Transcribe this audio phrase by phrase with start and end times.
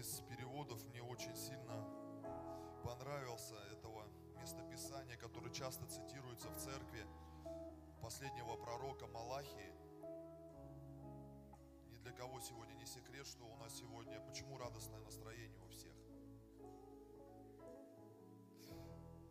[0.00, 1.84] из переводов мне очень сильно
[2.82, 4.06] понравился этого
[4.40, 7.06] местописания, которое часто цитируется в церкви
[8.00, 9.74] последнего пророка Малахии.
[11.90, 15.94] Ни для кого сегодня не секрет, что у нас сегодня, почему радостное настроение у всех.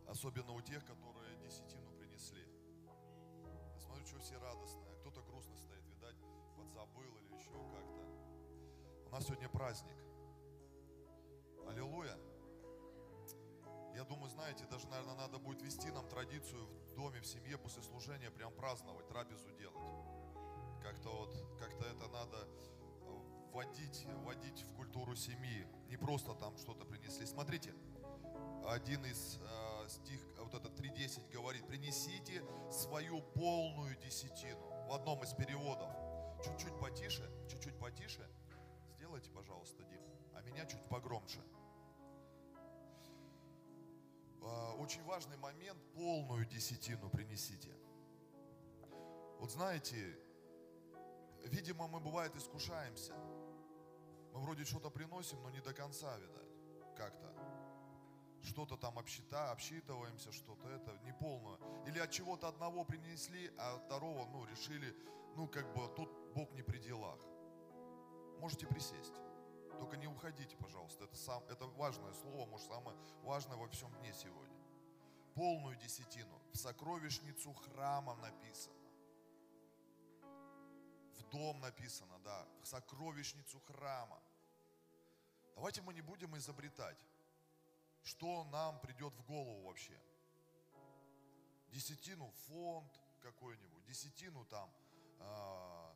[0.06, 2.46] Особенно у тех, которые десятину принесли.
[3.74, 6.16] Я смотрю, что все радостные, а кто-то грустно стоит, видать,
[6.56, 9.08] подзабыл или еще как-то.
[9.08, 10.09] У нас сегодня праздник.
[11.70, 12.18] Аллилуйя.
[13.94, 17.80] Я думаю, знаете, даже, наверное, надо будет вести нам традицию в доме, в семье после
[17.82, 19.78] служения прям праздновать, трапезу делать.
[20.82, 25.64] Как-то вот, как-то это надо э, вводить, вводить в культуру семьи.
[25.88, 27.24] Не просто там что-то принесли.
[27.24, 27.72] Смотрите,
[28.66, 34.88] один из э, стих, вот этот 3.10 говорит, принесите свою полную десятину.
[34.88, 35.88] В одном из переводов.
[36.44, 38.28] Чуть-чуть потише, чуть-чуть потише.
[38.96, 40.00] Сделайте, пожалуйста, Дим.
[40.34, 41.40] А меня чуть погромче.
[44.42, 47.74] А, очень важный момент, полную десятину принесите.
[49.38, 50.18] Вот знаете,
[51.44, 53.14] видимо, мы бывает искушаемся.
[54.32, 57.32] Мы вроде что-то приносим, но не до конца, видать, как-то.
[58.42, 61.58] Что-то там обсчита, обсчитываемся, что-то это, не полное.
[61.86, 64.94] Или от чего-то одного принесли, а от второго, ну, решили,
[65.36, 67.18] ну, как бы тут Бог не при делах.
[68.38, 69.14] Можете присесть.
[69.80, 71.04] Только не уходите, пожалуйста.
[71.04, 74.54] Это, сам, это важное слово, может, самое важное во всем дне сегодня.
[75.34, 76.38] Полную десятину.
[76.52, 78.76] В сокровищницу храма написано.
[81.16, 82.46] В дом написано, да.
[82.60, 84.20] В сокровищницу храма.
[85.54, 87.02] Давайте мы не будем изобретать,
[88.02, 89.98] что нам придет в голову вообще.
[91.70, 94.70] Десятину фонд какой-нибудь, десятину там
[95.20, 95.94] э,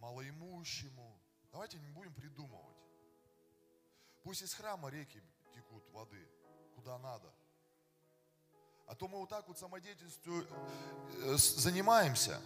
[0.00, 1.16] малоимущему.
[1.52, 2.74] Давайте не будем придумывать.
[4.24, 5.22] Пусть из храма реки
[5.54, 6.26] текут воды,
[6.74, 7.30] куда надо.
[8.86, 10.46] А то мы вот так вот самодеятельностью
[11.24, 12.40] э, занимаемся,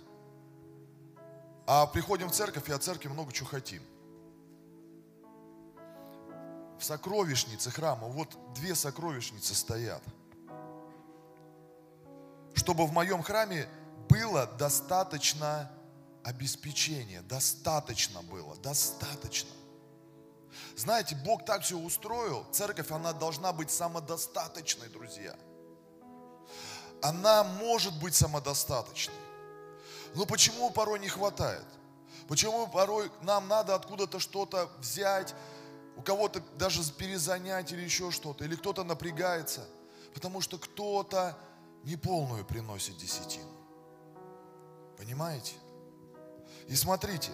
[1.67, 3.83] а приходим в церковь и от церкви много чего хотим.
[6.79, 10.03] В сокровищнице храма, вот две сокровищницы стоят.
[12.55, 13.69] Чтобы в моем храме
[14.09, 15.71] было достаточно
[16.25, 19.51] обеспечения, достаточно было, достаточно.
[20.77, 25.37] Знаете, Бог так все устроил, церковь, она должна быть самодостаточной, друзья.
[27.03, 29.15] Она может быть самодостаточной.
[30.15, 31.67] Но почему порой не хватает?
[32.29, 35.35] Почему порой нам надо откуда-то что-то взять,
[35.97, 39.67] у кого-то даже перезанять или еще что-то, или кто-то напрягается,
[40.15, 41.37] потому что кто-то
[41.85, 43.51] неполную приносит десятину.
[44.97, 45.55] Понимаете?
[46.67, 47.31] И смотрите,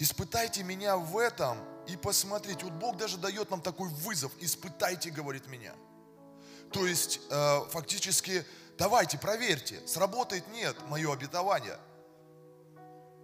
[0.00, 2.64] испытайте меня в этом и посмотрите.
[2.64, 4.32] Вот Бог даже дает нам такой вызов.
[4.40, 5.74] Испытайте, говорит меня.
[6.72, 8.44] То есть, э, фактически,
[8.78, 11.78] давайте, проверьте, сработает, нет, мое обетование.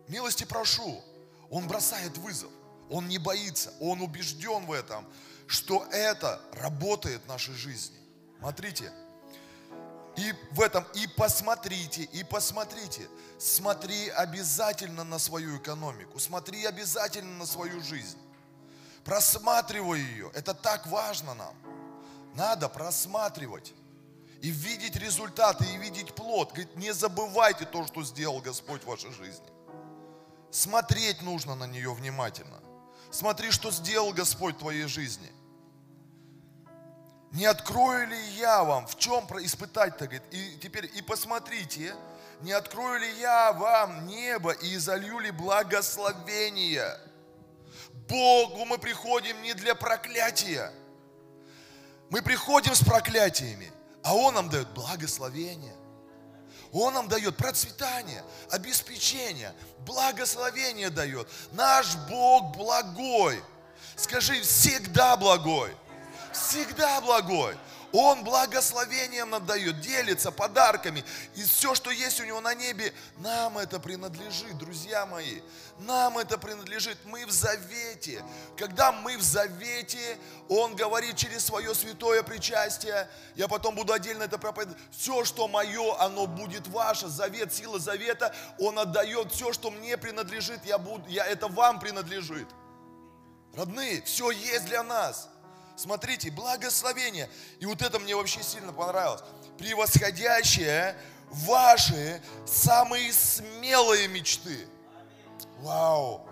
[0.06, 1.02] Милости прошу.
[1.50, 2.50] Он бросает вызов.
[2.90, 3.72] Он не боится.
[3.80, 5.06] Он убежден в этом,
[5.46, 7.96] что это работает в нашей жизни.
[8.38, 8.92] Смотрите,
[10.16, 13.08] и в этом, и посмотрите, и посмотрите.
[13.38, 18.18] Смотри обязательно на свою экономику, смотри обязательно на свою жизнь.
[19.04, 21.54] Просматривай ее, это так важно нам.
[22.34, 23.72] Надо просматривать
[24.42, 26.50] и видеть результаты, и видеть плод.
[26.50, 29.46] Говорит, не забывайте то, что сделал Господь в вашей жизни.
[30.50, 32.60] Смотреть нужно на нее внимательно.
[33.10, 35.30] Смотри, что сделал Господь в твоей жизни.
[37.36, 41.94] Не открою ли я вам, в чем испытать-то, говорит, и теперь, и посмотрите,
[42.40, 46.98] не открою ли я вам небо и изолью ли благословение.
[48.08, 50.72] Богу мы приходим не для проклятия.
[52.08, 53.70] Мы приходим с проклятиями,
[54.02, 55.76] а Он нам дает благословение.
[56.72, 61.28] Он нам дает процветание, обеспечение, благословение дает.
[61.52, 63.42] Наш Бог благой.
[63.94, 65.76] Скажи, всегда благой
[66.36, 67.56] всегда благой.
[67.92, 71.04] Он благословением нам дает, делится подарками.
[71.34, 75.40] И все, что есть у него на небе, нам это принадлежит, друзья мои.
[75.78, 76.98] Нам это принадлежит.
[77.04, 78.22] Мы в завете.
[78.58, 80.18] Когда мы в завете,
[80.48, 85.98] Он говорит через свое святое причастие, я потом буду отдельно это проповедовать, все, что мое,
[85.98, 87.08] оно будет ваше.
[87.08, 92.48] Завет, сила завета, Он отдает все, что мне принадлежит, я буду, я, это вам принадлежит.
[93.54, 95.30] Родные, все есть для нас.
[95.76, 97.28] Смотрите, благословение.
[97.60, 99.22] И вот это мне вообще сильно понравилось.
[99.58, 100.96] Превосходящее
[101.30, 104.66] ваши самые смелые мечты.
[105.58, 106.26] Вау!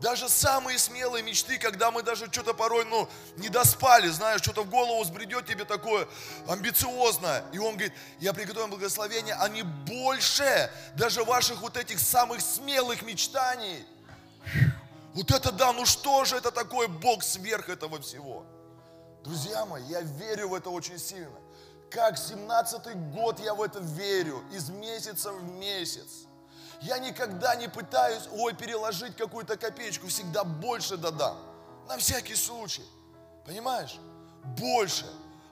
[0.00, 4.68] Даже самые смелые мечты, когда мы даже что-то порой, ну, не доспали, знаешь, что-то в
[4.68, 6.06] голову сбредет тебе такое
[6.46, 7.42] амбициозное.
[7.52, 13.86] И он говорит, я приготовил благословение, они больше даже ваших вот этих самых смелых мечтаний.
[15.14, 18.44] Вот это да, ну что же это такое Бог сверх этого всего?
[19.26, 21.36] Друзья мои, я верю в это очень сильно.
[21.90, 26.28] Как 17-й год я в это верю, из месяца в месяц.
[26.80, 31.36] Я никогда не пытаюсь, ой, переложить какую-то копеечку, всегда больше додам.
[31.88, 32.84] На всякий случай.
[33.44, 33.98] Понимаешь?
[34.56, 35.06] Больше,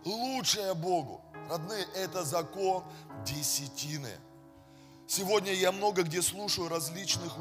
[0.04, 1.20] лучшее Богу.
[1.50, 2.84] Родные, это закон
[3.24, 4.16] десятины.
[5.08, 7.32] Сегодня я много где слушаю различных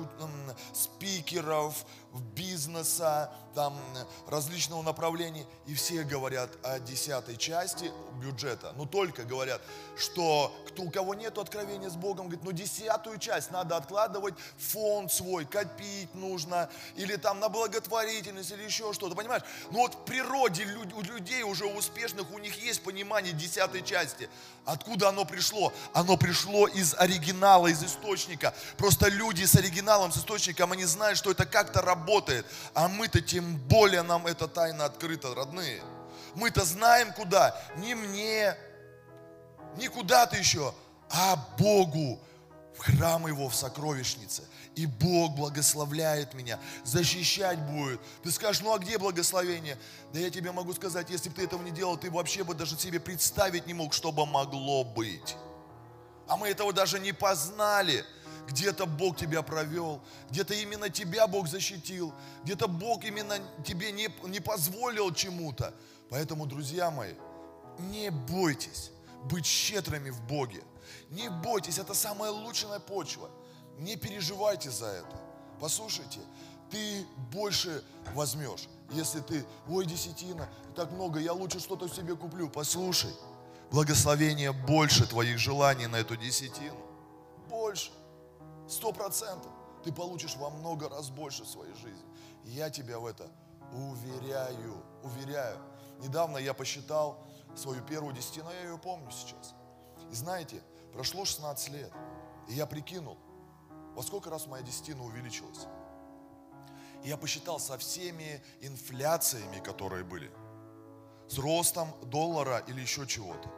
[0.73, 1.85] спикеров,
[2.21, 3.79] бизнеса, там,
[4.27, 8.73] различного направления, и все говорят о десятой части бюджета.
[8.75, 9.61] Ну, только говорят,
[9.95, 15.11] что кто, у кого нет откровения с Богом, говорит, ну, десятую часть надо откладывать, фонд
[15.11, 19.43] свой, копить нужно, или там на благотворительность, или еще что-то, понимаешь?
[19.71, 24.29] Ну, вот в природе у людей уже успешных, у них есть понимание десятой части.
[24.65, 25.73] Откуда оно пришло?
[25.93, 28.53] Оно пришло из оригинала, из источника.
[28.77, 32.02] Просто люди с оригиналом, с источником, они знают, что это как-то работает.
[32.73, 35.81] А мы-то тем более нам эта тайна открыта, родные.
[36.35, 37.59] Мы-то знаем куда.
[37.77, 38.55] Не мне,
[39.77, 40.73] не куда-то еще,
[41.09, 42.19] а Богу
[42.75, 44.43] в храм Его, в сокровищнице.
[44.75, 48.01] И Бог благословляет меня, защищать будет.
[48.23, 49.77] Ты скажешь, ну а где благословение?
[50.11, 52.77] Да я тебе могу сказать, если бы ты этого не делал, ты вообще бы даже
[52.77, 55.35] себе представить не мог, что бы могло быть.
[56.27, 58.03] А мы этого даже не познали.
[58.47, 62.13] Где-то Бог тебя провел, где-то именно тебя Бог защитил,
[62.43, 65.73] где-то Бог именно тебе не, не позволил чему-то.
[66.09, 67.13] Поэтому, друзья мои,
[67.79, 68.91] не бойтесь
[69.23, 70.63] быть щедрыми в Боге.
[71.09, 73.29] Не бойтесь, это самая лучшая почва.
[73.79, 75.21] Не переживайте за это.
[75.59, 76.19] Послушайте,
[76.69, 82.49] ты больше возьмешь, если ты, ой, десятина, так много, я лучше что-то себе куплю.
[82.49, 83.13] Послушай,
[83.71, 86.77] благословение больше твоих желаний на эту десятину.
[87.49, 87.91] Больше.
[88.67, 89.51] Сто процентов.
[89.83, 92.03] Ты получишь во много раз больше в своей жизни.
[92.45, 93.29] я тебя в это
[93.73, 95.59] уверяю, уверяю.
[95.99, 97.25] Недавно я посчитал
[97.55, 99.53] свою первую десятину, я ее помню сейчас.
[100.11, 100.61] И знаете,
[100.93, 101.91] прошло 16 лет,
[102.47, 103.17] и я прикинул,
[103.95, 105.67] во сколько раз моя десятина увеличилась.
[107.03, 110.31] И я посчитал со всеми инфляциями, которые были,
[111.27, 113.49] с ростом доллара или еще чего-то.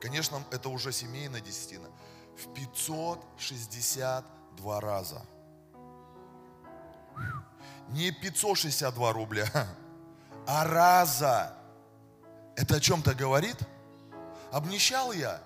[0.00, 1.88] Конечно, это уже семейная десятина.
[2.36, 5.22] В 562 раза.
[7.88, 9.68] Не 562 рубля,
[10.46, 11.54] а раза.
[12.56, 13.56] Это о чем-то говорит?
[14.50, 15.40] Обнищал я.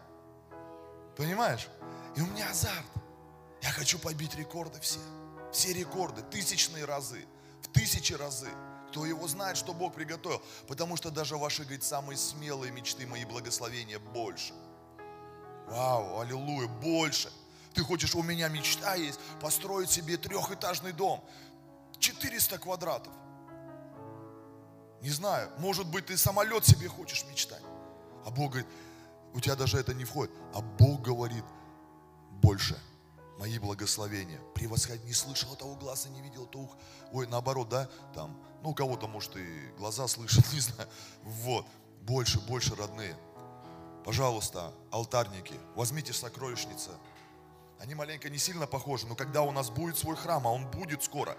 [1.16, 1.68] Понимаешь?
[2.16, 2.86] И у меня азарт.
[3.62, 5.00] Я хочу побить рекорды все.
[5.52, 7.24] Все рекорды, тысячные разы,
[7.62, 8.48] в тысячи разы.
[8.90, 10.42] Кто его знает, что Бог приготовил.
[10.68, 14.52] Потому что даже ваши, говорит, самые смелые мечты, мои благословения больше.
[15.66, 17.30] Вау, аллилуйя, больше.
[17.74, 21.22] Ты хочешь, у меня мечта есть, построить себе трехэтажный дом.
[21.98, 23.12] 400 квадратов.
[25.02, 27.62] Не знаю, может быть, ты самолет себе хочешь мечтать.
[28.24, 28.66] А Бог говорит,
[29.34, 30.32] у тебя даже это не входит.
[30.54, 31.44] А Бог говорит,
[32.30, 32.78] больше
[33.38, 34.40] мои благословения.
[34.54, 36.76] Превосходить не слышал того глаза, не видел то ух.
[37.12, 40.88] Ой, наоборот, да, там, ну, у кого-то, может, и глаза слышат, не знаю.
[41.22, 41.66] Вот,
[42.02, 43.16] больше, больше, родные.
[44.06, 46.90] Пожалуйста, алтарники, возьмите сокровищницы.
[47.80, 51.02] Они маленько не сильно похожи, но когда у нас будет свой храм, а он будет
[51.02, 51.36] скоро,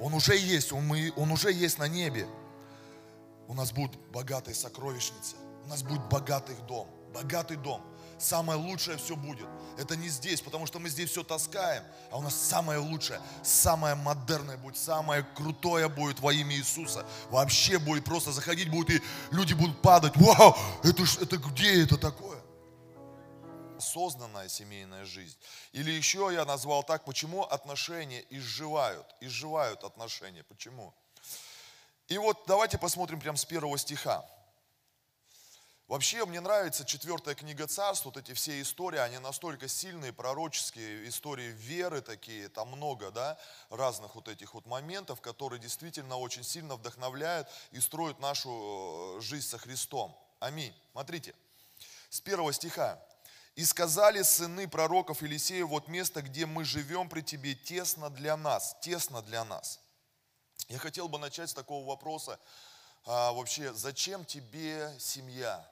[0.00, 2.26] он уже есть, он, мы, он уже есть на небе.
[3.46, 7.80] У нас будут богатые сокровищницы, у нас будет богатый дом, богатый дом
[8.20, 9.48] самое лучшее все будет.
[9.78, 13.94] Это не здесь, потому что мы здесь все таскаем, а у нас самое лучшее, самое
[13.94, 17.06] модерное будет, самое крутое будет во имя Иисуса.
[17.30, 20.16] Вообще будет просто заходить будут, и люди будут падать.
[20.16, 22.40] Вау, это, это где это такое?
[23.80, 25.38] осознанная семейная жизнь.
[25.72, 30.44] Или еще я назвал так, почему отношения изживают, изживают отношения.
[30.44, 30.94] Почему?
[32.06, 34.24] И вот давайте посмотрим прямо с первого стиха.
[35.90, 41.48] Вообще мне нравится четвертая книга царств, вот эти все истории, они настолько сильные, пророческие, истории
[41.48, 43.36] веры такие, там много, да,
[43.70, 49.48] разных вот этих вот моментов, которые действительно очень сильно вдохновляют и строят нашу э, жизнь
[49.48, 50.16] со Христом.
[50.38, 50.72] Аминь.
[50.92, 51.34] Смотрите,
[52.08, 53.02] с первого стиха.
[53.56, 58.76] «И сказали сыны пророков Елисею, вот место, где мы живем при тебе, тесно для нас,
[58.80, 59.80] тесно для нас».
[60.68, 62.38] Я хотел бы начать с такого вопроса,
[63.06, 65.68] а, вообще, зачем тебе семья?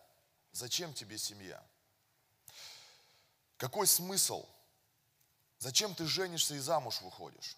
[0.52, 1.62] Зачем тебе семья?
[3.56, 4.46] Какой смысл?
[5.58, 7.56] Зачем ты женишься и замуж выходишь?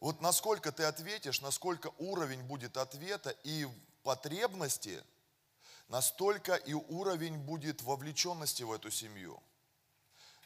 [0.00, 3.66] Вот насколько ты ответишь, насколько уровень будет ответа и
[4.02, 5.02] потребности,
[5.88, 9.42] настолько и уровень будет вовлеченности в эту семью,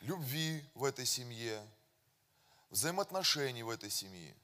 [0.01, 1.67] любви в этой семье,
[2.71, 4.37] взаимоотношений в этой семье.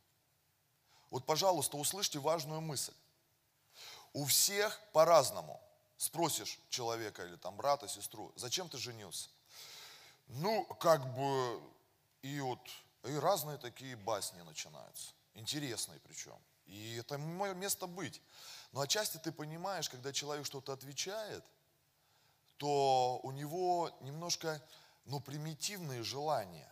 [1.10, 2.94] Вот, пожалуйста, услышьте важную мысль.
[4.12, 5.60] У всех по-разному.
[6.04, 9.30] Спросишь человека или там брата, сестру, зачем ты женился?
[10.26, 11.62] Ну, как бы,
[12.20, 12.60] и вот,
[13.04, 15.14] и разные такие басни начинаются.
[15.32, 16.36] Интересные причем.
[16.66, 18.20] И это мое место быть.
[18.72, 21.42] Но отчасти ты понимаешь, когда человек что-то отвечает,
[22.58, 24.62] то у него немножко,
[25.06, 26.70] ну, примитивные желания.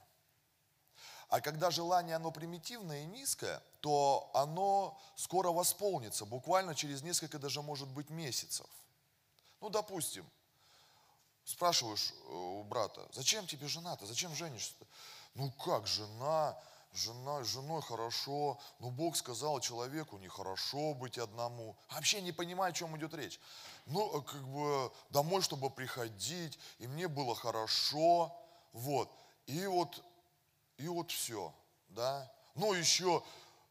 [1.30, 7.62] А когда желание, оно примитивное и низкое, то оно скоро восполнится, буквально через несколько даже,
[7.62, 8.66] может быть, месяцев.
[9.62, 10.28] Ну, допустим,
[11.44, 14.84] спрашиваешь э, у брата, зачем тебе жена-то, зачем женишься-то?
[15.34, 16.58] Ну как, жена,
[16.92, 21.76] жена, женой хорошо, но Бог сказал человеку нехорошо быть одному.
[21.90, 23.38] Вообще не понимаю, о чем идет речь.
[23.86, 28.36] Ну, э, как бы домой, чтобы приходить, и мне было хорошо,
[28.72, 29.16] вот.
[29.46, 30.02] И вот
[30.76, 31.54] и вот все,
[31.88, 32.32] да.
[32.56, 33.22] Ну, еще,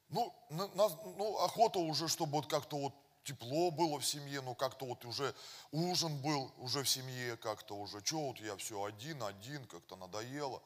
[0.07, 4.55] ну, на, на, ну охота уже, чтобы вот как-то вот тепло было в семье, ну,
[4.55, 5.33] как-то вот уже
[5.71, 10.61] ужин был уже в семье, как-то уже, что вот я все один, один, как-то надоело.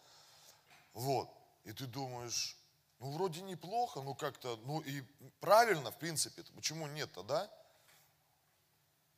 [0.94, 1.30] Вот.
[1.64, 2.58] И ты думаешь,
[3.00, 5.02] ну, вроде неплохо, ну, как-то, ну, и
[5.40, 7.52] правильно, в принципе, почему нет-то, да?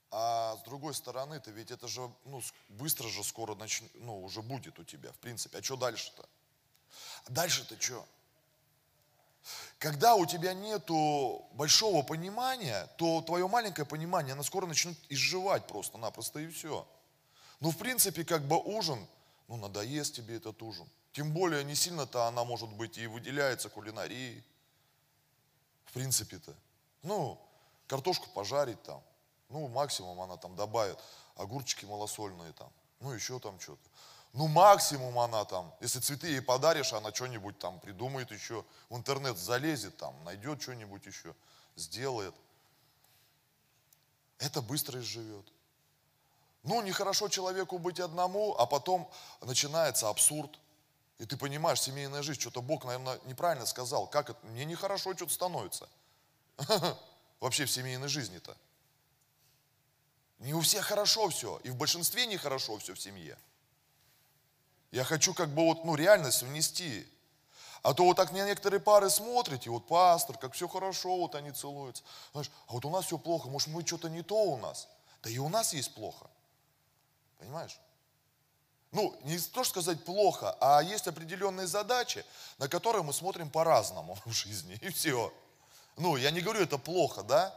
[0.09, 3.83] А с другой стороны-то, ведь это же, ну, быстро же скоро нач...
[3.95, 5.59] ну, уже будет у тебя, в принципе.
[5.59, 6.27] А что дальше-то?
[7.27, 8.07] Дальше-то что?
[9.79, 16.39] Когда у тебя нету большого понимания, то твое маленькое понимание, оно скоро начнет изживать просто-напросто
[16.39, 16.87] и все.
[17.59, 19.05] Ну, в принципе, как бы ужин,
[19.47, 20.87] ну, надоест тебе этот ужин.
[21.11, 24.43] Тем более, не сильно-то она, может быть, и выделяется кулинарией.
[25.85, 26.53] В принципе-то.
[27.03, 27.39] Ну,
[27.87, 29.01] картошку пожарить там.
[29.49, 30.99] Ну, максимум она там добавит
[31.35, 32.71] огурчики малосольные там.
[32.99, 33.89] Ну, еще там что-то.
[34.33, 39.37] Ну, максимум она там, если цветы ей подаришь, она что-нибудь там придумает еще, в интернет
[39.37, 41.35] залезет там, найдет что-нибудь еще,
[41.75, 42.35] сделает.
[44.39, 45.45] Это быстро изживет.
[46.63, 49.09] Ну, нехорошо человеку быть одному, а потом
[49.41, 50.59] начинается абсурд.
[51.17, 54.07] И ты понимаешь, семейная жизнь, что-то Бог, наверное, неправильно сказал.
[54.07, 54.45] Как это?
[54.47, 55.89] Мне нехорошо что-то становится.
[57.39, 58.55] Вообще в семейной жизни-то.
[60.39, 61.57] Не у всех хорошо все.
[61.63, 63.37] И в большинстве нехорошо все в семье.
[64.91, 67.07] Я хочу как бы вот, ну, реальность внести.
[67.83, 71.51] А то вот так мне некоторые пары смотрите, вот пастор, как все хорошо, вот они
[71.51, 72.03] целуются.
[72.31, 74.87] Знаешь, а вот у нас все плохо, может, мы что-то не то у нас.
[75.23, 76.27] Да и у нас есть плохо.
[77.39, 77.79] Понимаешь?
[78.91, 82.25] Ну, не то сказать плохо, а есть определенные задачи,
[82.57, 85.33] на которые мы смотрим по-разному в жизни, и все.
[85.97, 87.55] Ну, я не говорю, это плохо, да?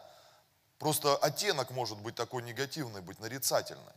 [0.78, 3.92] Просто оттенок может быть такой негативный, быть нарицательный.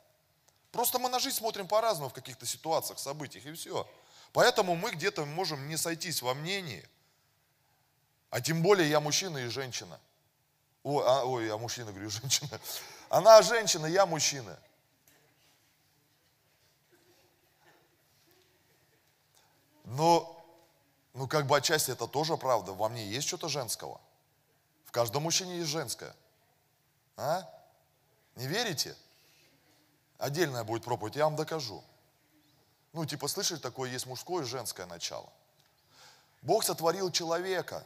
[0.74, 3.88] Просто мы на жизнь смотрим по-разному в каких-то ситуациях, событиях, и все.
[4.32, 6.84] Поэтому мы где-то можем не сойтись во мнении.
[8.32, 10.00] А тем более я мужчина и женщина.
[10.82, 12.60] Ой, а, ой я мужчина, говорю, женщина.
[13.10, 14.58] Она женщина, я мужчина.
[19.84, 20.44] Но,
[21.14, 22.74] ну как бы отчасти это тоже правда.
[22.74, 24.02] Во мне есть что-то женского.
[24.86, 26.16] В каждом мужчине есть женское.
[27.16, 27.48] А?
[28.36, 28.98] Не верите?
[30.24, 31.84] Отдельная будет проповедь, я вам докажу.
[32.94, 35.30] Ну, типа, слышали, такое есть мужское и женское начало.
[36.42, 37.86] Бог сотворил человека.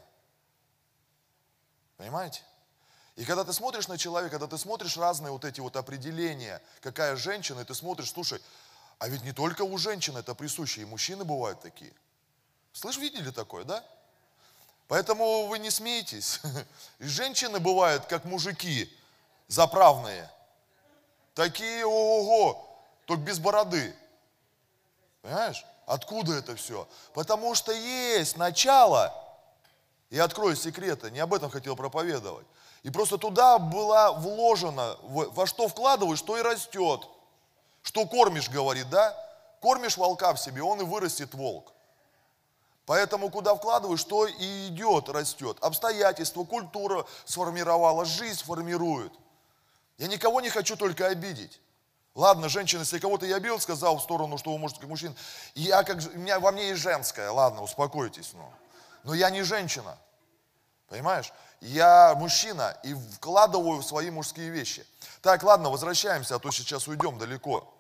[1.97, 2.43] Понимаете?
[3.15, 7.15] И когда ты смотришь на человека, когда ты смотришь разные вот эти вот определения, какая
[7.15, 8.39] женщина, и ты смотришь, слушай,
[8.99, 11.93] а ведь не только у женщин это присуще, и мужчины бывают такие.
[12.71, 13.83] Слышь, видели такое, да?
[14.87, 16.39] Поэтому вы не смейтесь.
[16.99, 18.95] И женщины бывают, как мужики,
[19.47, 20.29] заправные.
[21.37, 22.67] Такие, ого,
[23.05, 23.95] только без бороды.
[25.21, 25.63] Понимаешь?
[25.85, 26.87] Откуда это все?
[27.13, 29.13] Потому что есть начало.
[30.09, 32.47] Я открою секреты, не об этом хотел проповедовать.
[32.81, 37.07] И просто туда была вложена, во что вкладываешь, что и растет.
[37.83, 39.15] Что кормишь, говорит, да?
[39.61, 41.71] Кормишь волка в себе, он и вырастет волк.
[42.87, 45.59] Поэтому куда вкладываешь, что и идет, растет.
[45.61, 49.13] Обстоятельства, культура сформировала, жизнь формирует.
[49.97, 51.59] Я никого не хочу только обидеть.
[52.13, 55.15] Ладно, женщина, если кого-то я обидел, сказал в сторону, что вы можете мужчина.
[55.53, 58.33] Я как, у меня, во мне есть женское, ладно, успокойтесь.
[58.33, 58.51] Но,
[59.03, 59.97] но я не женщина.
[60.87, 61.31] Понимаешь?
[61.61, 64.85] Я мужчина и вкладываю в свои мужские вещи.
[65.21, 67.71] Так, ладно, возвращаемся, а то сейчас уйдем далеко.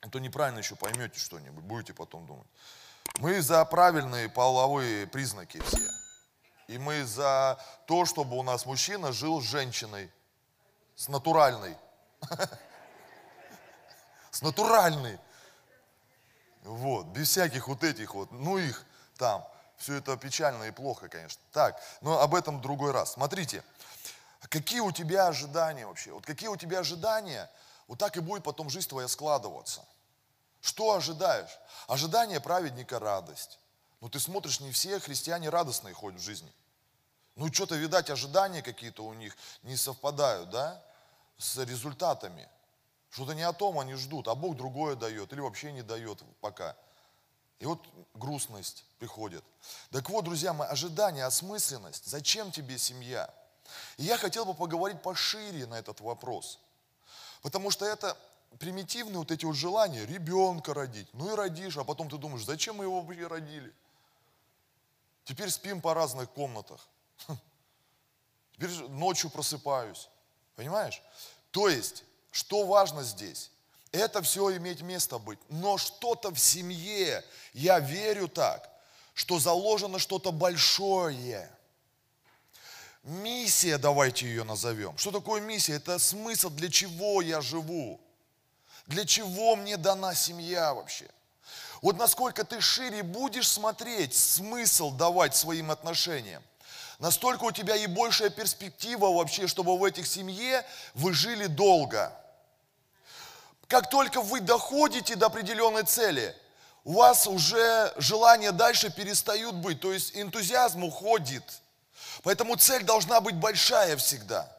[0.00, 2.46] А то неправильно еще поймете что-нибудь, будете потом думать.
[3.18, 5.88] Мы за правильные половые признаки все.
[6.68, 10.10] И мы за то, чтобы у нас мужчина жил с женщиной,
[10.96, 11.76] с натуральной.
[14.30, 15.18] С натуральной.
[16.62, 18.84] Вот, без всяких вот этих вот, ну их
[19.16, 19.46] там.
[19.76, 21.42] Все это печально и плохо, конечно.
[21.52, 23.12] Так, но об этом другой раз.
[23.12, 23.62] Смотрите,
[24.48, 26.12] какие у тебя ожидания вообще?
[26.12, 27.50] Вот какие у тебя ожидания,
[27.86, 29.84] вот так и будет потом жизнь твоя складываться.
[30.60, 31.58] Что ожидаешь?
[31.86, 33.58] Ожидание праведника– радость.
[34.00, 36.50] Но ты смотришь, не все христиане радостные ходят в жизни.
[37.36, 40.82] Ну, что-то, видать, ожидания какие-то у них не совпадают, да,
[41.36, 42.48] с результатами.
[43.10, 46.76] Что-то не о том они ждут, а Бог другое дает или вообще не дает пока.
[47.60, 47.80] И вот
[48.14, 49.44] грустность приходит.
[49.90, 52.06] Так вот, друзья мои, ожидание, осмысленность.
[52.06, 53.32] Зачем тебе семья?
[53.96, 56.58] И я хотел бы поговорить пошире на этот вопрос.
[57.42, 58.16] Потому что это
[58.58, 61.08] примитивные вот эти вот желания, ребенка родить.
[61.12, 63.72] Ну и родишь, а потом ты думаешь, зачем мы его вообще родили?
[65.24, 66.86] Теперь спим по разных комнатах.
[68.54, 70.08] Теперь ночью просыпаюсь.
[70.56, 71.02] Понимаешь?
[71.50, 73.50] То есть, что важно здесь?
[73.92, 75.38] Это все иметь место быть.
[75.48, 78.68] Но что-то в семье, я верю так,
[79.14, 81.48] что заложено что-то большое.
[83.04, 84.96] Миссия, давайте ее назовем.
[84.98, 85.74] Что такое миссия?
[85.74, 88.00] Это смысл, для чего я живу.
[88.86, 91.08] Для чего мне дана семья вообще?
[91.82, 96.42] Вот насколько ты шире будешь смотреть, смысл давать своим отношениям,
[96.98, 102.12] настолько у тебя и большая перспектива вообще, чтобы в этих семье вы жили долго.
[103.68, 106.34] Как только вы доходите до определенной цели,
[106.84, 111.44] у вас уже желания дальше перестают быть, то есть энтузиазм уходит.
[112.22, 114.50] Поэтому цель должна быть большая всегда.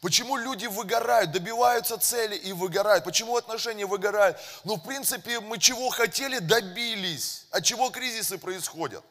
[0.00, 3.04] Почему люди выгорают, добиваются цели и выгорают?
[3.04, 4.36] Почему отношения выгорают?
[4.64, 7.46] Ну, в принципе, мы чего хотели, добились.
[7.52, 9.04] От чего кризисы происходят?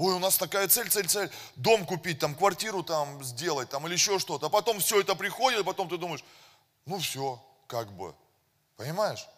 [0.00, 3.92] Ой, у нас такая цель, цель, цель, дом купить, там, квартиру там сделать, там, или
[3.92, 4.46] еще что-то.
[4.46, 6.24] А потом все это приходит, а потом ты думаешь,
[6.86, 8.14] ну все, как бы.
[8.78, 9.28] Понимаешь?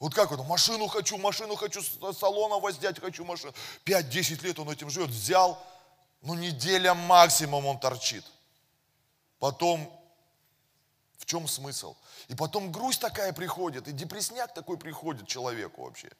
[0.00, 1.80] Вот как это, машину хочу, машину хочу,
[2.12, 3.54] салона воздять хочу машину.
[3.84, 5.64] 5-10 лет он этим живет, взял,
[6.22, 8.24] ну неделя максимум он торчит.
[9.38, 9.88] Потом,
[11.24, 11.96] в чем смысл?
[12.28, 16.10] И потом грусть такая приходит, и депресняк такой приходит человеку вообще.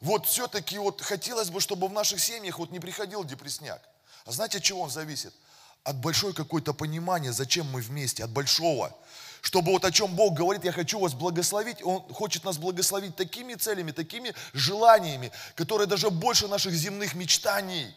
[0.00, 3.82] Вот все-таки вот хотелось бы, чтобы в наших семьях вот не приходил депресняк.
[4.24, 5.34] А знаете, от чего он зависит?
[5.82, 8.96] От большой какой-то понимания, зачем мы вместе, от большого.
[9.42, 13.54] Чтобы вот о чем Бог говорит, я хочу вас благословить, Он хочет нас благословить такими
[13.54, 17.92] целями, такими желаниями, которые даже больше наших земных мечтаний,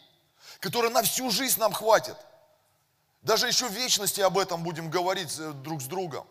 [0.58, 2.16] которые на всю жизнь нам хватит.
[3.22, 6.26] Даже еще в вечности об этом будем говорить э, друг с другом.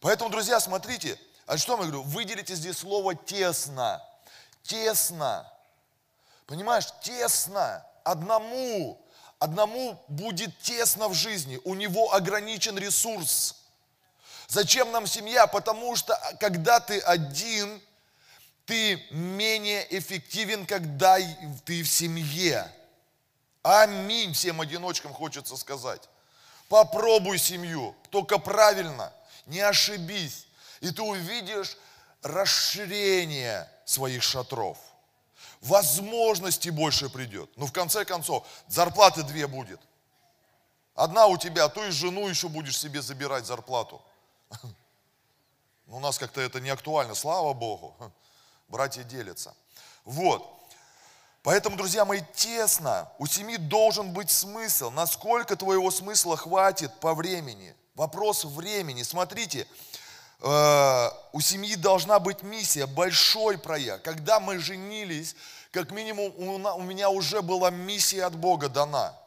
[0.00, 2.02] Поэтому, друзья, смотрите, а что мы говорю?
[2.02, 4.02] Выделите здесь слово тесно.
[4.62, 5.50] Тесно.
[6.46, 7.84] Понимаешь, тесно.
[8.04, 9.00] Одному,
[9.38, 11.60] одному будет тесно в жизни.
[11.64, 13.56] У него ограничен ресурс.
[14.48, 15.46] Зачем нам семья?
[15.46, 17.80] Потому что а, когда ты один,
[18.64, 21.18] ты менее эффективен, когда
[21.64, 22.70] ты в семье.
[23.62, 26.08] Аминь всем одиночкам хочется сказать.
[26.68, 29.12] Попробуй семью, только правильно,
[29.46, 30.46] не ошибись.
[30.80, 31.76] И ты увидишь
[32.22, 34.78] расширение своих шатров.
[35.60, 37.50] Возможностей больше придет.
[37.56, 39.80] Но ну, в конце концов, зарплаты две будет.
[40.94, 44.02] Одна у тебя, а то и жену еще будешь себе забирать зарплату.
[45.88, 47.94] У нас как-то это не актуально, слава Богу.
[48.68, 49.54] Братья делятся.
[50.04, 50.52] Вот.
[51.42, 53.08] Поэтому, друзья мои, тесно.
[53.18, 54.90] У семьи должен быть смысл.
[54.90, 57.74] Насколько твоего смысла хватит по времени?
[57.96, 59.02] Вопрос времени.
[59.02, 59.66] Смотрите,
[60.42, 64.04] э, у семьи должна быть миссия, большой проект.
[64.04, 65.34] Когда мы женились,
[65.70, 69.18] как минимум у меня уже была миссия от Бога дана.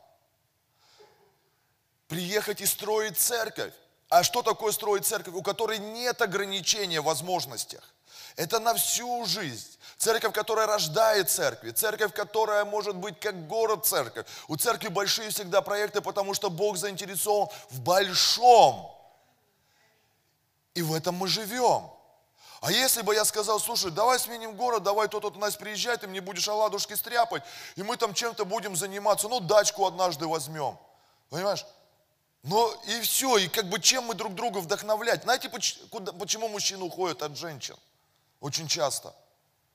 [2.08, 3.74] Приехать и строить церковь.
[4.10, 7.94] А что такое строить церковь, у которой нет ограничения в возможностях?
[8.36, 9.78] Это на всю жизнь.
[9.98, 11.72] Церковь, которая рождает церкви.
[11.72, 14.26] Церковь, которая может быть как город церковь.
[14.48, 18.96] У церкви большие всегда проекты, потому что Бог заинтересован в большом.
[20.74, 21.92] И в этом мы живем.
[22.62, 26.02] А если бы я сказал, слушай, давай сменим город, давай тот, кто у нас приезжает,
[26.02, 27.44] ты мне будешь оладушки стряпать,
[27.76, 30.78] и мы там чем-то будем заниматься, ну дачку однажды возьмем.
[31.30, 31.66] Понимаешь?
[32.44, 35.24] Ну и все, и как бы чем мы друг друга вдохновлять?
[35.24, 37.76] Знаете, почему мужчины уходят от женщин?
[38.40, 39.14] Очень часто.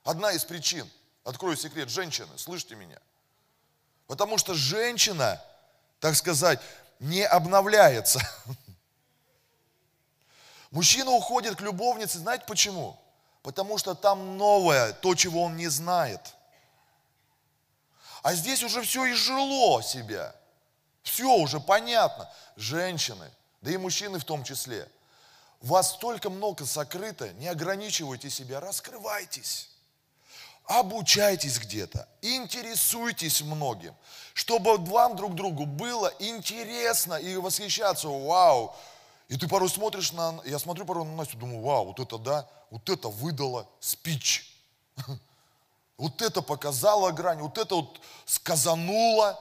[0.03, 0.89] Одна из причин,
[1.23, 2.99] открою секрет, женщины, слышите меня?
[4.07, 5.41] Потому что женщина,
[5.99, 6.59] так сказать,
[6.99, 8.19] не обновляется.
[10.71, 12.99] Мужчина уходит к любовнице, знаете почему?
[13.43, 16.33] Потому что там новое, то, чего он не знает.
[18.23, 20.35] А здесь уже все изжило себя.
[21.05, 22.29] Все уже понятно.
[22.57, 24.89] Женщины, да и мужчины в том числе.
[25.61, 29.69] Вас столько много сокрыто, не ограничивайте себя, раскрывайтесь.
[30.65, 33.95] Обучайтесь где-то, интересуйтесь многим,
[34.33, 38.07] чтобы вам друг другу было интересно и восхищаться.
[38.07, 38.75] Вау!
[39.27, 40.41] И ты порой смотришь на...
[40.43, 44.51] Я смотрю порой на Настю, думаю, вау, вот это да, вот это выдало спич.
[45.97, 49.39] Вот это показало грань, вот это вот сказануло,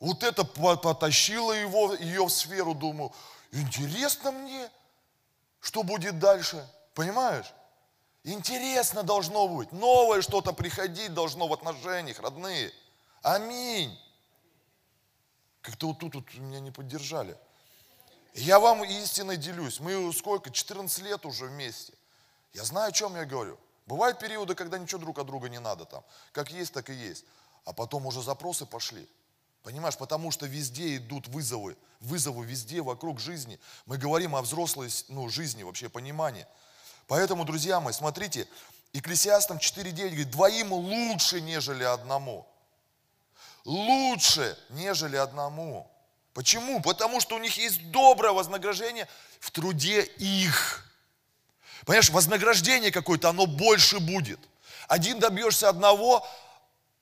[0.00, 3.12] вот это потащило его, ее в сферу, думаю,
[3.52, 4.70] интересно мне,
[5.60, 7.52] что будет дальше, понимаешь?
[8.24, 12.72] Интересно должно быть, новое что-то приходить должно в отношениях, родные.
[13.22, 13.96] Аминь.
[15.62, 17.36] Как-то вот тут вот меня не поддержали.
[18.34, 19.80] Я вам истинно делюсь.
[19.80, 20.50] Мы сколько?
[20.50, 21.94] 14 лет уже вместе.
[22.52, 23.58] Я знаю, о чем я говорю.
[23.86, 26.04] Бывают периоды, когда ничего друг от друга не надо там.
[26.32, 27.24] Как есть, так и есть.
[27.64, 29.08] А потом уже запросы пошли.
[29.66, 31.76] Понимаешь, потому что везде идут вызовы.
[31.98, 33.58] Вызовы везде, вокруг жизни.
[33.86, 36.46] Мы говорим о взрослой ну, жизни, вообще понимании.
[37.08, 38.46] Поэтому, друзья мои, смотрите,
[38.92, 42.46] Екклесиастам 4.9 говорит, двоим лучше, нежели одному.
[43.64, 45.90] Лучше, нежели одному.
[46.32, 46.80] Почему?
[46.80, 49.08] Потому что у них есть доброе вознаграждение
[49.40, 50.88] в труде их.
[51.86, 54.38] Понимаешь, вознаграждение какое-то, оно больше будет.
[54.86, 56.24] Один добьешься одного,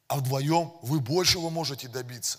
[0.09, 2.39] а вдвоем вы большего можете добиться.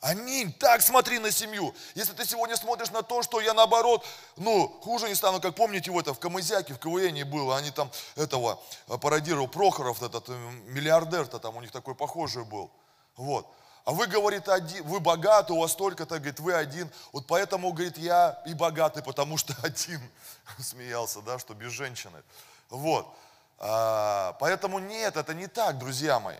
[0.00, 0.50] Аминь.
[0.54, 1.74] Так смотри на семью.
[1.94, 4.04] Если ты сегодня смотришь на то, что я наоборот,
[4.36, 7.90] ну, хуже не стану, как помните, вот это в Камызяке, в КВН было, они там
[8.16, 8.58] этого
[8.88, 10.32] э, пародировал Прохоров, этот э,
[10.68, 12.70] миллиардер-то там у них такой похожий был.
[13.16, 13.46] Вот.
[13.84, 16.90] А вы, говорит, один, вы богаты, у вас столько-то, говорит, вы один.
[17.12, 20.00] Вот поэтому, говорит, я и богатый, потому что один.
[20.58, 22.22] Смеялся, да, что без женщины.
[22.70, 23.06] Вот.
[23.58, 26.38] А, поэтому нет, это не так, друзья мои.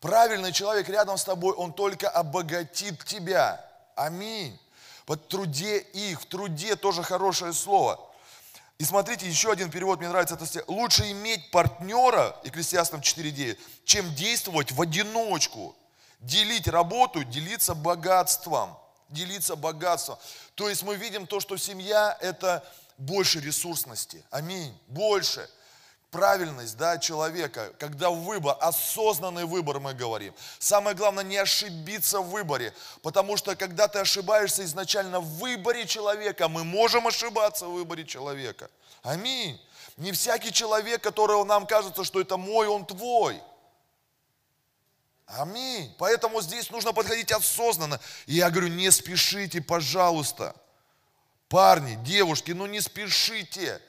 [0.00, 3.64] Правильный человек рядом с тобой, он только обогатит тебя.
[3.94, 4.58] Аминь.
[5.06, 8.00] В труде их, в труде тоже хорошее слово.
[8.78, 10.66] И смотрите, еще один перевод, мне нравится это стих.
[10.68, 15.76] Лучше иметь партнера, Екклесиастам 4.9, чем действовать в одиночку
[16.20, 18.76] делить работу, делиться богатством.
[19.08, 20.18] Делиться богатством.
[20.54, 22.64] То есть мы видим то, что семья– это
[22.96, 24.24] больше ресурсности.
[24.30, 24.72] Аминь.
[24.86, 25.48] Больше.
[26.10, 30.34] Правильность да, человека, когда выбор, осознанный выбор мы говорим.
[30.58, 36.48] Самое главное не ошибиться в выборе, потому что когда ты ошибаешься изначально в выборе человека,
[36.48, 38.68] мы можем ошибаться в выборе человека.
[39.02, 39.60] Аминь.
[39.96, 43.40] Не всякий человек, которого нам кажется, что это мой, он твой.
[45.26, 45.94] Аминь.
[45.96, 48.00] Поэтому здесь нужно подходить осознанно.
[48.26, 50.56] И я говорю, не спешите, пожалуйста.
[51.48, 53.80] Парни, девушки, ну не спешите.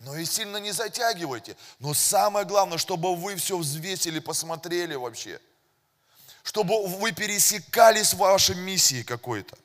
[0.00, 1.56] Но и сильно не затягивайте.
[1.78, 5.40] Но самое главное, чтобы вы все взвесили, посмотрели вообще.
[6.42, 9.56] Чтобы вы пересекались в вашей миссии какой-то.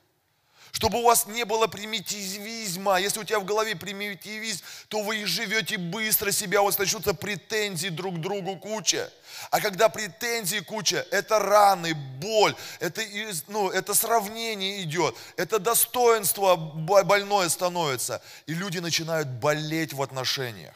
[0.75, 2.99] Чтобы у вас не было примитивизма.
[2.99, 7.88] Если у тебя в голове примитивизм, то вы живете быстро себя, у вас начнутся претензии
[7.88, 9.09] друг к другу куча.
[9.51, 13.01] А когда претензии куча, это раны, боль, это,
[13.47, 18.21] ну, это сравнение идет, это достоинство больное становится.
[18.45, 20.75] И люди начинают болеть в отношениях.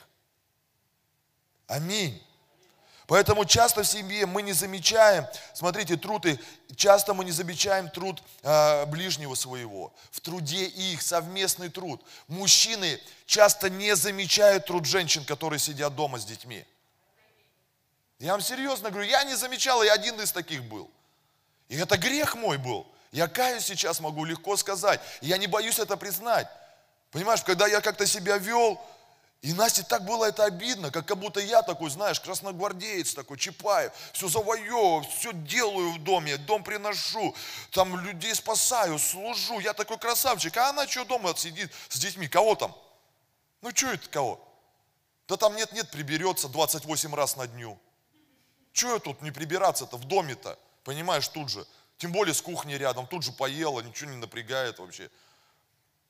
[1.68, 2.24] Аминь.
[3.10, 6.40] Поэтому часто в семье мы не замечаем, смотрите, труд их,
[6.76, 9.92] часто мы не замечаем труд э, ближнего своего.
[10.12, 12.04] В труде их, совместный труд.
[12.28, 16.64] Мужчины часто не замечают труд женщин, которые сидят дома с детьми.
[18.20, 20.92] Я вам серьезно говорю, я не замечал, я один из таких был.
[21.68, 22.86] И это грех мой был.
[23.12, 25.02] Я каюсь сейчас, могу легко сказать.
[25.22, 26.48] я не боюсь это признать.
[27.10, 28.80] Понимаешь, когда я как-то себя вел,
[29.42, 34.28] и Насте так было это обидно, как, будто я такой, знаешь, красногвардеец такой, Чапаев, все
[34.28, 37.34] завоевываю, все делаю в доме, дом приношу,
[37.72, 42.56] там людей спасаю, служу, я такой красавчик, а она что дома сидит с детьми, кого
[42.56, 42.76] там?
[43.62, 44.46] Ну что это кого?
[45.30, 47.80] Да там нет-нет, приберется 28 раз на дню.
[48.74, 50.60] Чего я тут не прибираться-то в доме-то?
[50.84, 51.66] Понимаешь, тут же.
[51.98, 55.10] Тем более с кухней рядом, тут же поела, ничего не напрягает вообще.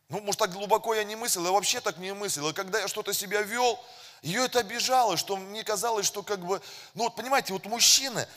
[0.10, 2.50] Ну, может, так глубоко я не мыслил, я вообще так не мыслил.
[2.50, 3.80] И когда я что-то себя вел,
[4.24, 6.62] ее это обижало, что мне казалось, что как бы,
[6.96, 8.28] ну вот понимаете, вот мужчина,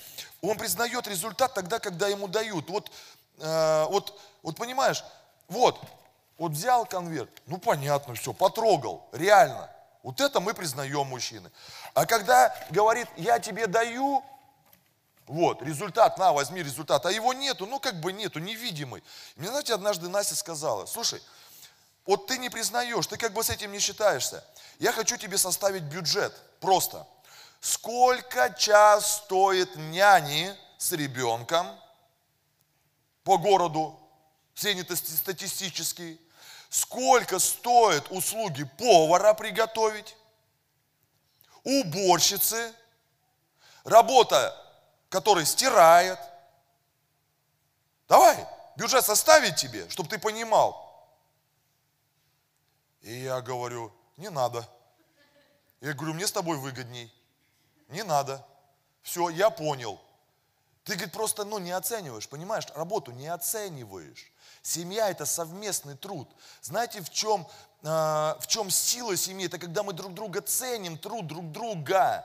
[0.42, 2.68] он признает результат тогда, когда ему дают.
[2.68, 2.90] Вот,
[3.38, 5.02] э, вот, вот понимаешь,
[5.48, 5.80] вот,
[6.36, 9.70] вот взял конверт, ну понятно, все, потрогал, реально.
[10.02, 11.50] Вот это мы признаем мужчины.
[11.94, 14.22] А когда говорит, я тебе даю,
[15.26, 19.02] вот, результат, на, возьми результат, а его нету, ну как бы нету, невидимый.
[19.36, 21.22] Мне, знаете, однажды Настя сказала, слушай,
[22.04, 24.44] вот ты не признаешь, ты как бы с этим не считаешься.
[24.78, 27.06] Я хочу тебе составить бюджет, просто.
[27.60, 31.68] Сколько час стоит няни с ребенком
[33.22, 34.00] по городу,
[34.54, 36.20] среднестатистический,
[36.68, 40.16] сколько стоит услуги повара приготовить,
[41.62, 42.74] уборщицы,
[43.84, 44.56] работа,
[45.08, 46.18] которая стирает.
[48.08, 48.44] Давай,
[48.76, 50.91] бюджет составить тебе, чтобы ты понимал.
[53.02, 54.66] И я говорю, не надо.
[55.80, 57.12] Я говорю, мне с тобой выгодней.
[57.88, 58.46] Не надо.
[59.02, 60.00] Все, я понял.
[60.84, 64.32] Ты, говорит, просто ну, не оцениваешь, понимаешь, работу не оцениваешь.
[64.62, 66.28] Семья– это совместный труд.
[66.60, 67.46] Знаете, в чем,
[67.82, 69.46] э, в чем сила семьи?
[69.46, 72.24] Это когда мы друг друга ценим, труд друг друга.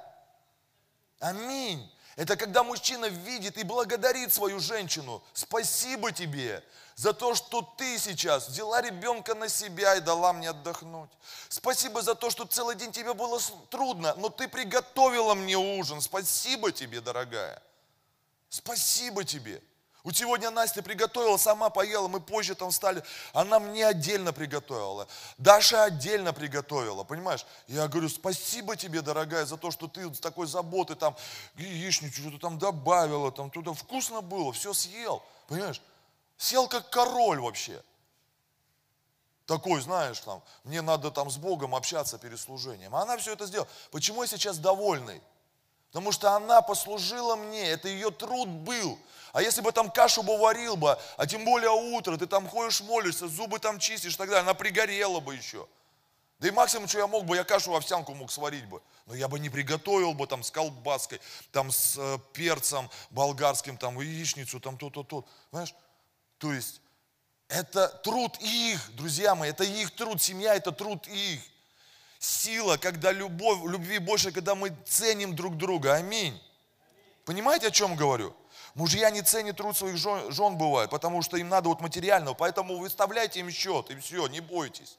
[1.19, 1.91] Аминь.
[2.17, 5.23] Это когда мужчина видит и благодарит свою женщину.
[5.33, 6.63] Спасибо тебе
[6.95, 11.11] за то, что ты сейчас взяла ребенка на себя и дала мне отдохнуть.
[11.47, 16.01] Спасибо за то, что целый день тебе было трудно, но ты приготовила мне ужин.
[16.01, 17.61] Спасибо тебе, дорогая.
[18.49, 19.61] Спасибо тебе.
[20.07, 23.03] Вот сегодня Настя приготовила, сама поела, мы позже там встали.
[23.33, 25.05] Она мне отдельно приготовила.
[25.37, 27.45] Даша отдельно приготовила, понимаешь?
[27.67, 31.13] Я говорю, спасибо тебе, дорогая, за то, что ты с такой заботой там
[31.57, 35.81] яичницу что-то там добавила, там туда вкусно было, все съел, понимаешь?
[36.37, 37.83] Сел как король вообще.
[39.45, 42.95] Такой, знаешь, там, мне надо там с Богом общаться перед служением.
[42.95, 43.67] А она все это сделала.
[43.91, 45.21] Почему я сейчас довольный?
[45.97, 48.99] Потому что она послужила мне, это ее труд был.
[49.33, 52.81] А если бы там кашу бы варил бы, а тем более утро, ты там ходишь,
[52.81, 55.67] молишься, зубы там чистишь и так далее, она пригорела бы еще.
[56.37, 58.83] Да и максимум, что я мог бы, я кашу в овсянку мог сварить бы.
[59.07, 61.19] Но я бы не приготовил бы там с колбаской,
[61.51, 65.25] там с э, перцем болгарским, там яичницу, там то-то, то.
[65.49, 65.73] Понимаешь?
[66.37, 66.79] То есть
[67.47, 71.41] это труд их, друзья мои, это их труд, семья это труд их.
[72.19, 75.93] Сила, когда любовь, любви больше, когда мы ценим друг друга.
[75.93, 76.41] Аминь.
[77.25, 78.35] Понимаете, о чем говорю?
[78.73, 82.77] Мужья не ценят труд своих жен, жен бывает, потому что им надо вот материального, поэтому
[82.77, 84.97] выставляйте им счет, и все, не бойтесь.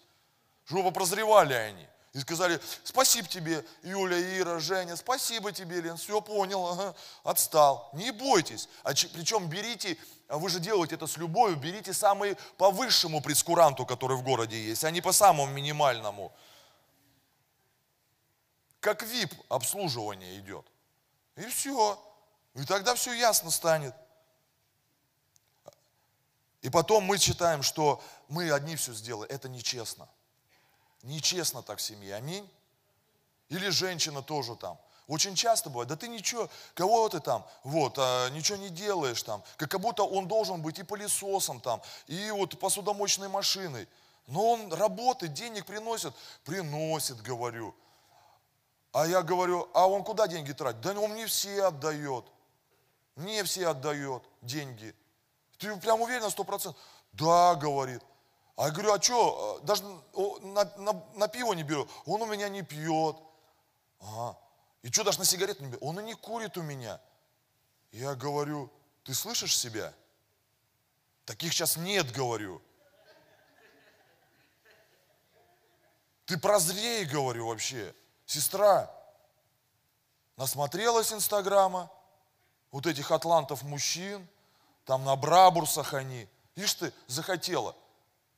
[0.66, 1.87] Чтобы прозревали они.
[2.12, 7.90] И сказали, спасибо тебе, Юля, Ира, Женя, спасибо тебе, Лен, все понял, ага, отстал.
[7.92, 8.68] Не бойтесь.
[8.83, 13.87] А причем берите, а вы же делаете это с любовью, берите самый по высшему прескуранту,
[13.87, 16.33] который в городе есть, а не по самому минимальному.
[18.80, 20.66] Как VIP обслуживание идет.
[21.36, 22.02] И все.
[22.54, 23.94] И тогда все ясно станет.
[26.62, 29.28] И потом мы считаем, что мы одни все сделали.
[29.30, 30.08] Это нечестно.
[31.02, 32.16] Нечестно так в семье.
[32.16, 32.48] Аминь.
[33.48, 34.78] Или женщина тоже там.
[35.06, 39.42] Очень часто бывает, да ты ничего, кого ты там, вот, а, ничего не делаешь там,
[39.56, 43.88] как будто он должен быть и пылесосом там, и вот посудомоечной машиной.
[44.26, 46.12] Но он работает, денег приносит,
[46.44, 47.74] приносит, говорю.
[48.98, 50.80] А я говорю, а он куда деньги тратит?
[50.80, 52.24] Да он не все отдает.
[53.14, 54.92] Мне все отдает деньги.
[55.56, 56.82] Ты прям уверен сто процентов?
[57.12, 58.02] Да, говорит.
[58.56, 61.87] А я говорю, а что, даже на, на, на пиво не беру?
[62.06, 63.16] Он у меня не пьет.
[64.00, 64.37] Ага.
[64.82, 65.82] И что, даже на сигареты не берет?
[65.84, 67.00] Он и не курит у меня.
[67.92, 68.68] Я говорю,
[69.04, 69.94] ты слышишь себя?
[71.24, 72.61] Таких сейчас нет, говорю.
[76.26, 77.94] Ты прозрей, говорю, вообще.
[78.28, 78.94] Сестра,
[80.36, 81.90] насмотрелась Инстаграма,
[82.70, 84.28] вот этих атлантов мужчин,
[84.84, 86.28] там на Брабурсах они.
[86.54, 87.74] Ишь ты, захотела.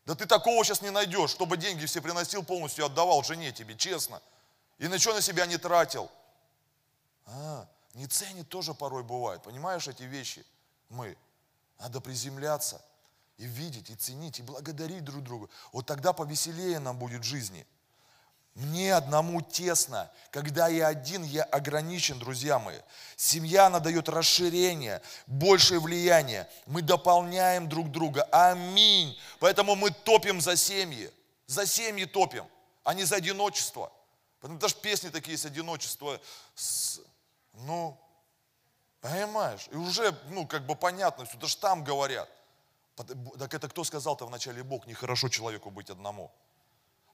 [0.06, 4.22] Да ты такого сейчас не найдешь, чтобы деньги все приносил, полностью отдавал жене тебе, честно.
[4.78, 6.08] И ничего на себя не тратил.
[7.26, 9.42] А, не ценит тоже порой бывает.
[9.42, 10.46] Понимаешь эти вещи?
[10.88, 11.18] Мы.
[11.80, 12.80] Надо приземляться
[13.38, 15.48] и видеть, и ценить, и благодарить друг друга.
[15.72, 17.66] Вот тогда повеселее нам будет жизни.
[18.54, 20.10] Мне одному тесно.
[20.30, 22.78] Когда я один, я ограничен, друзья мои.
[23.16, 26.48] Семья, она расширение, большее влияние.
[26.66, 28.22] Мы дополняем друг друга.
[28.32, 29.18] Аминь.
[29.38, 31.10] Поэтому мы топим за семьи.
[31.46, 32.46] За семьи топим,
[32.84, 33.92] а не за одиночество.
[34.40, 36.20] Потому даже песни такие есть, одиночество.
[36.54, 37.00] С,
[37.54, 37.98] ну,
[39.00, 39.68] понимаешь?
[39.70, 41.36] И уже, ну, как бы понятно все.
[41.38, 42.28] Даже там говорят.
[43.38, 46.30] Так это кто сказал-то вначале Бог, нехорошо человеку быть одному.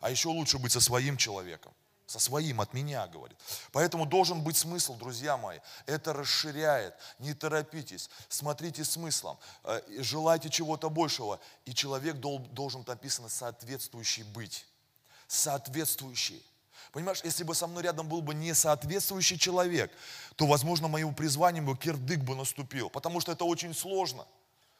[0.01, 1.73] А еще лучше быть со своим человеком.
[2.07, 3.37] Со своим, от меня, говорит.
[3.73, 5.59] Поэтому должен быть смысл, друзья мои.
[5.87, 6.95] Это расширяет.
[7.19, 8.09] Не торопитесь.
[8.29, 9.39] Смотрите смыслом.
[9.65, 11.41] Э, желайте чего-то большего.
[11.65, 14.67] И человек должен, написано, соответствующий быть.
[15.27, 16.45] Соответствующий.
[16.93, 19.91] Понимаешь, если бы со мной рядом был бы не соответствующий человек,
[20.37, 22.89] то, возможно, моему призванию бы кирдык бы наступил.
[22.89, 24.25] Потому что это очень сложно.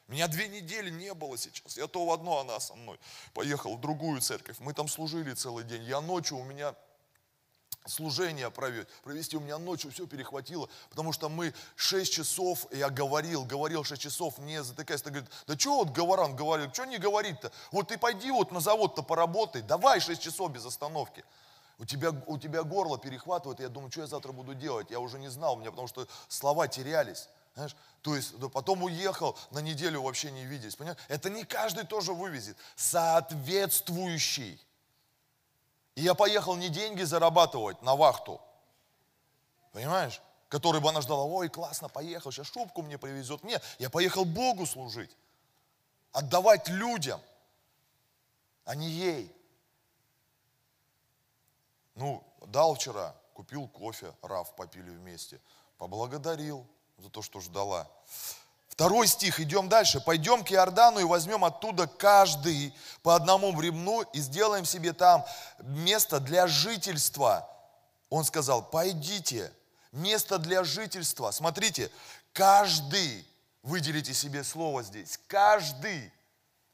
[0.09, 1.77] Меня две недели не было сейчас.
[1.77, 2.99] Я то в одно, она со мной.
[3.35, 4.57] Поехал в другую церковь.
[4.61, 5.83] Мы там служили целый день.
[5.83, 6.75] Я ночью, у меня
[7.87, 9.37] служение провести.
[9.37, 14.39] У меня ночью все перехватило, потому что мы 6 часов, я говорил, говорил 6 часов,
[14.39, 15.03] не затыкаясь.
[15.03, 17.51] Ты говорит, да что вот говоран говорит, что не говорить-то?
[17.73, 21.25] Вот ты пойди вот на завод-то поработай, давай 6 часов без остановки.
[21.79, 24.91] У тебя, у тебя горло перехватывает, я думаю, что я завтра буду делать?
[24.91, 27.29] Я уже не знал, у меня потому что слова терялись.
[27.57, 30.77] Знаешь, то есть потом уехал, на неделю вообще не виделись.
[30.77, 30.99] Понимаешь?
[31.09, 32.59] Это не каждый тоже вывезет.
[32.77, 34.63] Соответствующий.
[35.95, 38.43] И я поехал не деньги зарабатывать на вахту,
[39.73, 40.21] понимаешь?
[40.49, 43.43] Который бы она ждала, ой, классно, поехал, сейчас шубку мне привезет.
[43.43, 45.17] Нет, я поехал Богу служить,
[46.13, 47.23] отдавать людям,
[48.67, 49.35] а не ей.
[51.95, 55.41] Ну, дал вчера, купил кофе, Раф, попили вместе,
[55.79, 56.67] поблагодарил
[56.99, 57.89] за то, что ждала.
[58.69, 60.01] Второй стих, идем дальше.
[60.01, 65.25] Пойдем к Иордану и возьмем оттуда каждый по одному времну и сделаем себе там
[65.61, 67.49] место для жительства.
[68.11, 69.51] Он сказал, пойдите,
[69.93, 71.31] место для жительства.
[71.31, 71.91] Смотрите,
[72.35, 73.27] каждый,
[73.63, 76.13] выделите себе слово здесь, каждый.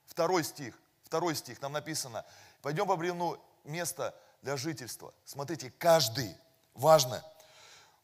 [0.06, 2.24] Второй стих, второй стих, там написано,
[2.60, 5.14] пойдем по времну место для жительства.
[5.24, 6.36] Смотрите, каждый,
[6.74, 7.24] важно,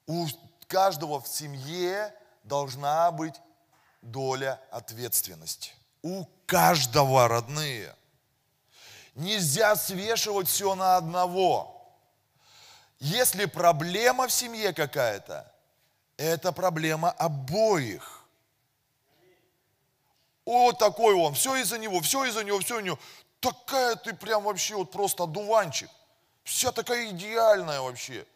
[0.06, 0.26] у
[0.68, 3.34] каждого в семье должна быть
[4.02, 5.72] доля ответственности.
[6.02, 7.94] У каждого, родные.
[9.14, 11.74] Нельзя свешивать все на одного.
[13.00, 15.52] Если проблема в семье какая-то,
[16.16, 18.24] это проблема обоих.
[20.44, 22.98] О, такой он, все из-за него, все из-за него, все из-за него.
[23.40, 25.90] Такая ты прям вообще вот просто одуванчик.
[26.44, 28.26] Вся такая идеальная вообще.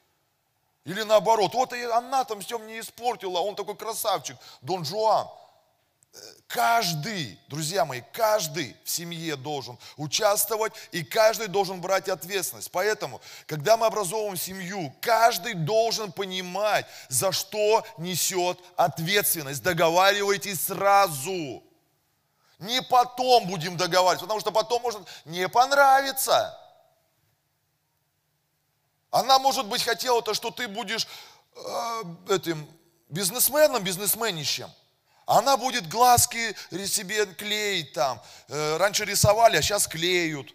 [0.84, 5.28] Или наоборот, вот и она там все мне испортила, он такой красавчик, Дон Жуан
[6.46, 12.70] каждый, друзья мои, каждый в семье должен участвовать и каждый должен брать ответственность.
[12.70, 19.62] Поэтому, когда мы образовываем семью, каждый должен понимать, за что несет ответственность.
[19.62, 21.62] Договаривайтесь сразу.
[22.58, 26.58] Не потом будем договариваться, потому что потом может не понравиться.
[29.12, 31.06] Она, может быть, хотела то, что ты будешь
[31.54, 32.66] э, этим
[33.10, 34.70] бизнесменом, бизнесменищем.
[35.26, 38.20] Она будет глазки себе клеить там.
[38.48, 40.52] Э, раньше рисовали, а сейчас клеют.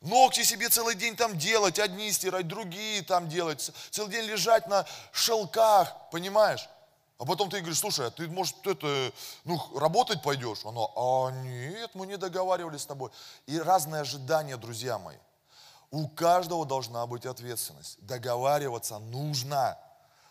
[0.00, 3.70] Ногти себе целый день там делать, одни стирать, другие там делать.
[3.90, 6.68] Целый день лежать на шелках, понимаешь?
[7.18, 9.12] А потом ты говоришь, слушай, а ты, может, это,
[9.44, 10.64] ну, работать пойдешь?
[10.64, 13.10] Она, а нет, мы не договаривались с тобой.
[13.46, 15.16] И разные ожидания, друзья мои.
[15.90, 17.96] У каждого должна быть ответственность.
[18.00, 19.78] Договариваться нужно.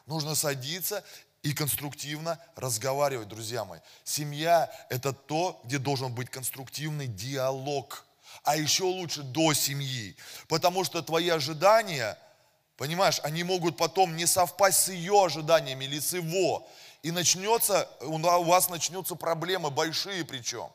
[0.06, 1.04] Нужно садиться
[1.42, 3.80] и конструктивно разговаривать, друзья мои.
[4.04, 8.06] Семья– это то, где должен быть конструктивный диалог.
[8.44, 10.16] А еще лучше до семьи.
[10.48, 12.18] Потому что твои ожидания,
[12.78, 16.68] понимаешь, они могут потом не совпасть с ее ожиданиями или с его.
[17.02, 20.70] И начнется, у вас начнутся проблемы, большие причем.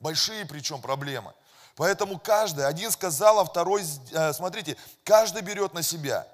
[0.00, 1.32] Большие причем проблемы.
[1.76, 6.26] Поэтому каждый, один сказал, а второй, э, смотрите, каждый берет на себя.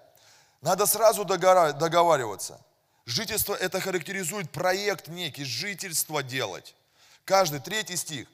[0.60, 2.60] Надо сразу договариваться.
[3.06, 6.74] Жительство это характеризует проект некий, жительство делать.
[7.24, 8.26] Каждый, третий стих.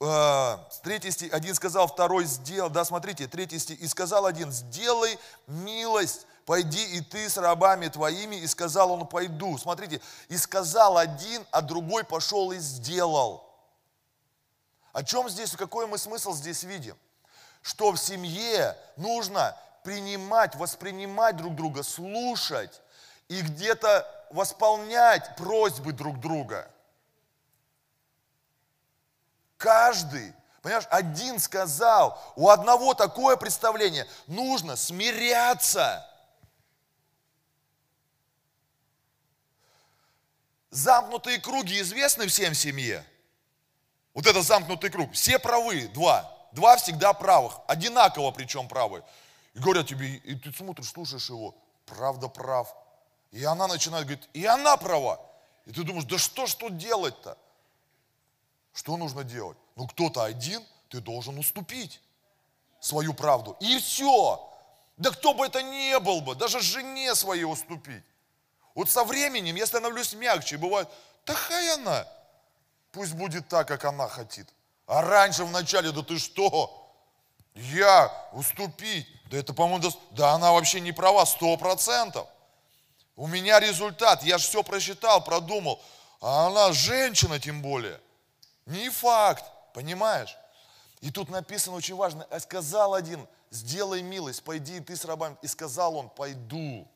[0.00, 5.18] Э, третий стих, один сказал, второй сделал, да, смотрите, третий стих, и сказал один, сделай
[5.46, 9.58] милость, пойди и ты с рабами твоими, и сказал он, пойду.
[9.58, 13.53] Смотрите, и сказал один, а другой пошел и сделал.
[14.94, 16.96] О чем здесь, какой мы смысл здесь видим?
[17.62, 22.80] Что в семье нужно принимать, воспринимать друг друга, слушать,
[23.26, 26.70] и где-то восполнять просьбы друг друга.
[29.56, 36.08] Каждый, понимаешь, один сказал, у одного такое представление, нужно смиряться.
[40.70, 43.04] Замкнутые круги известны всем семье.
[44.14, 45.12] Вот это замкнутый круг.
[45.12, 46.30] Все правы, два.
[46.52, 47.60] Два всегда правых.
[47.66, 49.02] Одинаково причем правы.
[49.54, 52.74] И говорят тебе, и ты смотришь, слушаешь его, правда прав.
[53.32, 55.20] И она начинает говорить, и она права.
[55.66, 57.36] И ты думаешь, да что тут делать-то?
[58.72, 59.58] Что нужно делать?
[59.76, 62.00] Ну кто-то один, ты должен уступить
[62.80, 63.56] свою правду.
[63.60, 64.50] И все.
[64.96, 68.04] Да кто бы это ни был бы, даже жене своей уступить.
[68.74, 70.56] Вот со временем я становлюсь мягче.
[70.56, 70.88] Бывает,
[71.26, 72.06] хай она,
[72.94, 74.48] пусть будет так, как она хотит.
[74.86, 76.80] А раньше вначале, да ты что?
[77.54, 79.06] Я уступить.
[79.30, 82.26] Да это, по-моему, да она вообще не права, сто процентов.
[83.16, 85.82] У меня результат, я же все просчитал, продумал.
[86.20, 88.00] А она женщина тем более.
[88.66, 90.36] Не факт, понимаешь?
[91.00, 95.36] И тут написано очень важно, «А сказал один, сделай милость, пойди и ты с рабами.
[95.42, 96.88] И сказал он, пойду.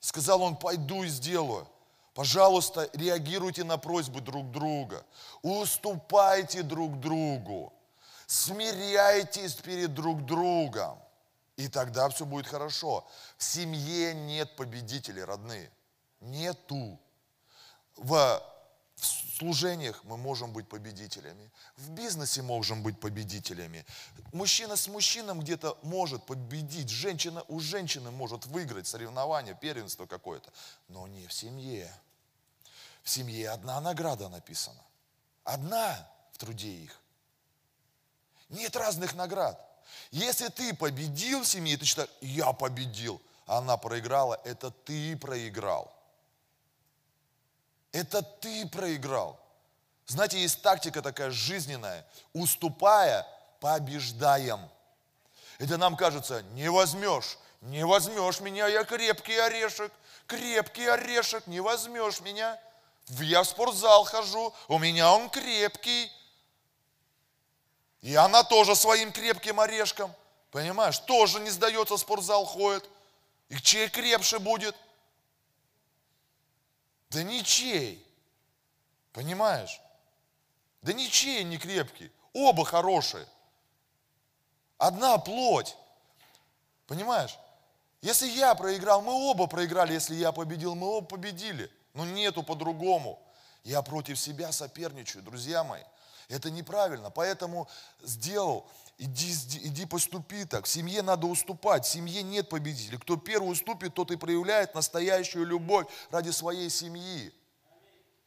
[0.00, 1.68] Сказал он, пойду и сделаю.
[2.14, 5.04] Пожалуйста, реагируйте на просьбы друг друга.
[5.42, 7.72] Уступайте друг другу.
[8.26, 10.98] Смиряйтесь перед друг другом.
[11.56, 13.06] И тогда все будет хорошо.
[13.36, 15.70] В семье нет победителей, родные.
[16.20, 16.98] Нету.
[17.96, 18.42] В
[19.42, 21.50] служениях мы можем быть победителями.
[21.76, 23.84] В бизнесе можем быть победителями.
[24.32, 26.88] Мужчина с мужчином где-то может победить.
[26.88, 30.52] Женщина у женщины может выиграть соревнование, первенство какое-то.
[30.88, 31.92] Но не в семье.
[33.02, 34.80] В семье одна награда написана.
[35.42, 37.00] Одна в труде их.
[38.48, 39.58] Нет разных наград.
[40.12, 45.92] Если ты победил в семье, ты считаешь, я победил, а она проиграла, это ты проиграл.
[47.92, 49.38] Это ты проиграл.
[50.06, 52.06] Знаете, есть тактика такая жизненная.
[52.32, 53.26] Уступая,
[53.60, 54.60] побеждаем.
[55.58, 59.92] Это нам кажется, не возьмешь, не возьмешь меня, я крепкий орешек,
[60.26, 62.58] крепкий орешек, не возьмешь меня.
[63.08, 66.10] Я в спортзал хожу, у меня он крепкий.
[68.00, 70.12] И она тоже своим крепким орешком,
[70.50, 72.88] понимаешь, тоже не сдается, в спортзал ходит.
[73.48, 74.74] И чей крепше будет–
[77.12, 78.04] да ничей.
[79.12, 79.80] Понимаешь?
[80.80, 82.10] Да ничей не крепкий.
[82.32, 83.26] Оба хорошие.
[84.78, 85.76] Одна плоть.
[86.86, 87.38] Понимаешь?
[88.00, 89.92] Если я проиграл, мы оба проиграли.
[89.92, 91.70] Если я победил, мы оба победили.
[91.92, 93.22] Но нету по-другому.
[93.62, 95.82] Я против себя соперничаю, друзья мои.
[96.28, 97.10] Это неправильно.
[97.10, 97.68] Поэтому
[98.02, 98.68] сделал,
[98.98, 100.66] иди, иди поступи так.
[100.66, 101.84] В семье надо уступать.
[101.84, 102.98] В семье нет победителей.
[102.98, 107.32] Кто первый уступит, тот и проявляет настоящую любовь ради своей семьи.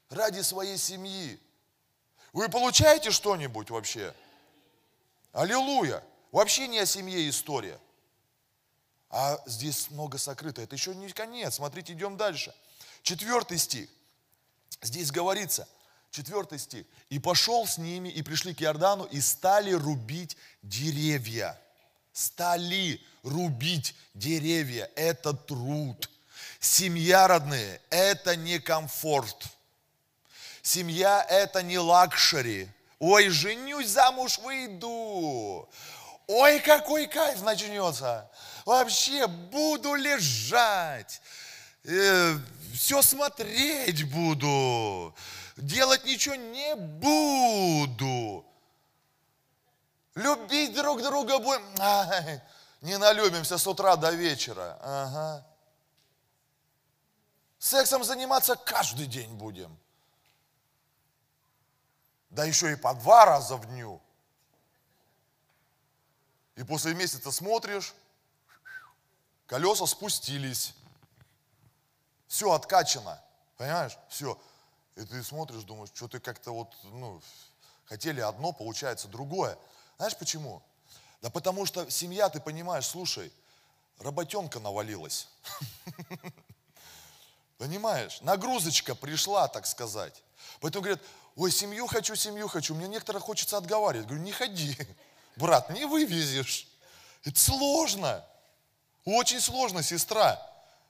[0.09, 1.39] Ради своей семьи.
[2.33, 4.13] Вы получаете что-нибудь вообще?
[5.31, 6.03] Аллилуйя.
[6.31, 7.79] Вообще не о семье история.
[9.09, 10.61] А здесь много сокрыто.
[10.61, 11.55] Это еще не конец.
[11.55, 12.53] Смотрите, идем дальше.
[13.01, 13.89] Четвертый стих.
[14.81, 15.67] Здесь говорится,
[16.15, 16.85] Четвертый стих.
[17.09, 21.59] «И пошел с ними, и пришли к Иордану, и стали рубить деревья».
[22.13, 24.89] Стали рубить деревья.
[24.95, 26.09] Это труд.
[26.61, 29.47] Семья, родные, это не комфорт.
[30.61, 32.69] Семья– это не luxury.
[32.99, 35.67] Ой, женюсь, замуж выйду.
[36.27, 38.31] Ой, какой кайф начнется.
[38.65, 41.21] Вообще буду лежать,
[41.83, 42.37] э,
[42.73, 45.13] все смотреть буду
[45.55, 48.45] делать ничего не буду.
[50.15, 51.63] Любить друг друга будем.
[51.79, 52.41] Ай,
[52.81, 54.77] не налюбимся с утра до вечера.
[54.81, 55.45] Ага.
[57.59, 59.77] Сексом заниматься каждый день будем.
[62.29, 64.01] Да еще и по два раза в дню.
[66.55, 67.93] И после месяца смотришь,
[69.47, 70.73] колеса спустились.
[72.27, 73.21] Все откачано.
[73.57, 73.97] Понимаешь?
[74.09, 74.39] Все.
[74.95, 77.21] И ты смотришь, думаешь, что ты как-то вот, ну,
[77.85, 79.57] хотели одно, получается другое.
[79.97, 80.61] Знаешь почему?
[81.21, 83.31] Да потому что семья, ты понимаешь, слушай,
[83.99, 85.27] работенка навалилась.
[87.57, 88.19] Понимаешь?
[88.21, 90.21] Нагрузочка пришла, так сказать.
[90.59, 91.01] Поэтому говорят,
[91.35, 92.75] ой, семью хочу, семью хочу.
[92.75, 94.07] Мне некоторых хочется отговаривать.
[94.07, 94.77] Говорю, не ходи,
[95.37, 96.67] брат, не вывезешь.
[97.23, 98.23] Это сложно.
[99.05, 100.41] Очень сложно, сестра.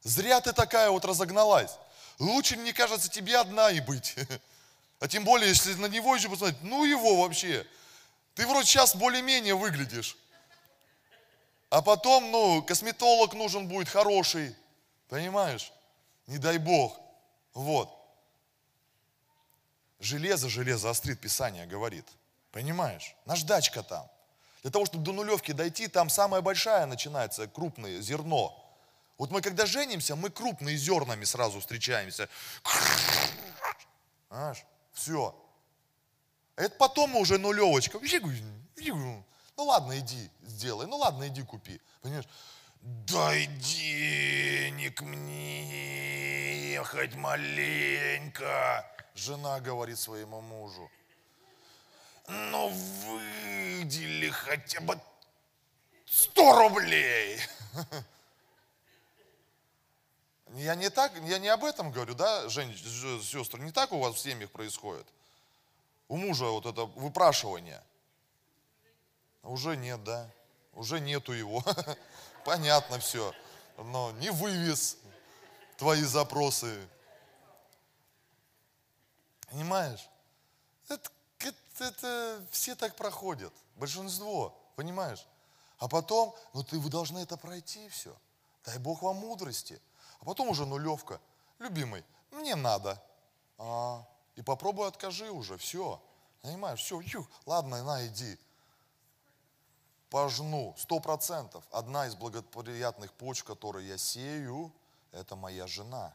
[0.01, 1.77] Зря ты такая вот разогналась.
[2.19, 4.15] Лучше, мне кажется, тебе одна и быть.
[5.01, 7.67] А тем более, если на него еще посмотреть, ну его вообще.
[8.33, 10.17] Ты вроде сейчас более-менее выглядишь.
[11.69, 14.55] А потом, ну, косметолог нужен будет хороший.
[15.09, 15.71] Понимаешь?
[16.27, 16.97] Не дай Бог.
[17.53, 17.93] Вот.
[19.99, 22.05] Железо, железо острит, Писание говорит.
[22.51, 23.15] Понимаешь?
[23.25, 24.09] Наждачка там.
[24.61, 28.64] Для того, чтобы до нулевки дойти, там самая большая начинается, крупное зерно.
[29.17, 32.27] Вот мы когда женимся, мы крупные зернами сразу встречаемся.
[34.29, 35.33] Знаешь, все.
[36.55, 37.99] Это потом уже нулевочка.
[39.57, 40.85] Ну ладно, иди, сделай.
[40.87, 41.79] Ну ладно, иди купи.
[42.01, 42.27] Понимаешь?
[42.81, 48.85] Дай денег мне, хоть маленько.
[49.15, 50.91] Жена говорит своему мужу.
[52.27, 54.99] Ну выдели хотя бы
[56.05, 57.39] сто рублей.
[60.53, 62.75] Я не так, я не об этом говорю, да, Жень,
[63.23, 65.07] сестры, не так у вас в семьях происходит?
[66.07, 67.81] У мужа вот это выпрашивание.
[69.43, 70.29] Уже нет, да,
[70.73, 71.63] уже нету его.
[72.45, 73.33] Понятно все.
[73.77, 74.97] Но не вывез
[75.77, 76.87] твои запросы.
[79.49, 80.07] Понимаешь?
[80.87, 85.25] Это, это это все так проходят, большинство, понимаешь?
[85.77, 88.15] А потом, ну ты, вы должны это пройти все.
[88.65, 89.79] Дай Бог вам мудрости.
[90.19, 91.19] А потом уже нулевка.
[91.59, 93.01] Любимый, мне надо.
[93.57, 94.05] А,
[94.35, 96.01] и попробуй откажи уже, все.
[96.41, 98.37] Понимаешь, все, юх, ладно, на, иди.
[100.09, 101.63] Пожну, сто процентов.
[101.71, 104.71] Одна из благоприятных почв, которые я сею,
[105.11, 106.13] это моя жена.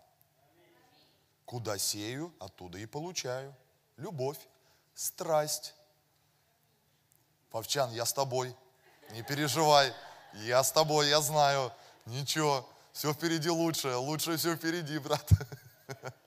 [1.45, 3.55] Куда сею, оттуда и получаю.
[3.97, 4.39] Любовь,
[4.95, 5.75] страсть.
[7.51, 8.55] Павчан, я с тобой.
[9.11, 9.93] Не переживай.
[10.35, 11.73] Я с тобой, я знаю.
[12.07, 13.95] Ничего, все впереди лучше.
[13.97, 15.29] Лучше все впереди, брат.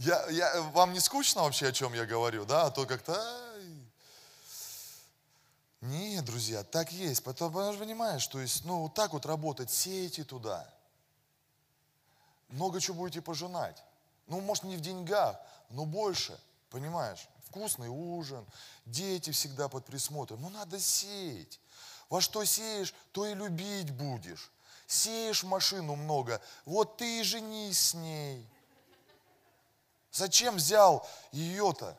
[0.00, 2.66] Я, я, вам не скучно вообще, о чем я говорю, да?
[2.66, 3.20] А то как-то...
[5.80, 7.24] Нет, друзья, так есть.
[7.24, 10.72] Потому, потому что понимаешь, то есть, ну, вот так вот работать, сеете туда.
[12.48, 13.82] Много чего будете пожинать.
[14.28, 15.36] Ну, может, не в деньгах,
[15.70, 16.38] но больше,
[16.70, 17.28] понимаешь?
[17.48, 18.46] Вкусный ужин,
[18.86, 20.40] дети всегда под присмотром.
[20.42, 21.58] Ну, надо сеять.
[22.08, 24.52] Во что сеешь, то и любить будешь.
[24.88, 28.48] Сеешь машину много, вот ты и женись с ней.
[30.10, 31.94] Зачем взял ее-то?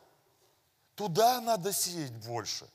[0.96, 2.68] Туда надо сеять больше.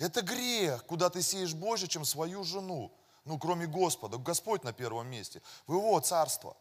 [0.00, 2.92] Это грех, куда ты сеешь больше, чем свою жену.
[3.24, 4.18] Ну, кроме Господа.
[4.18, 5.40] Господь на первом месте.
[5.68, 6.56] В Его царство.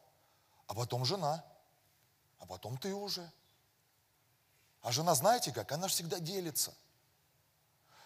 [0.68, 1.44] А потом жена.
[2.38, 3.28] А потом ты уже.
[4.84, 5.72] А жена, знаете как?
[5.72, 6.72] Она всегда делится.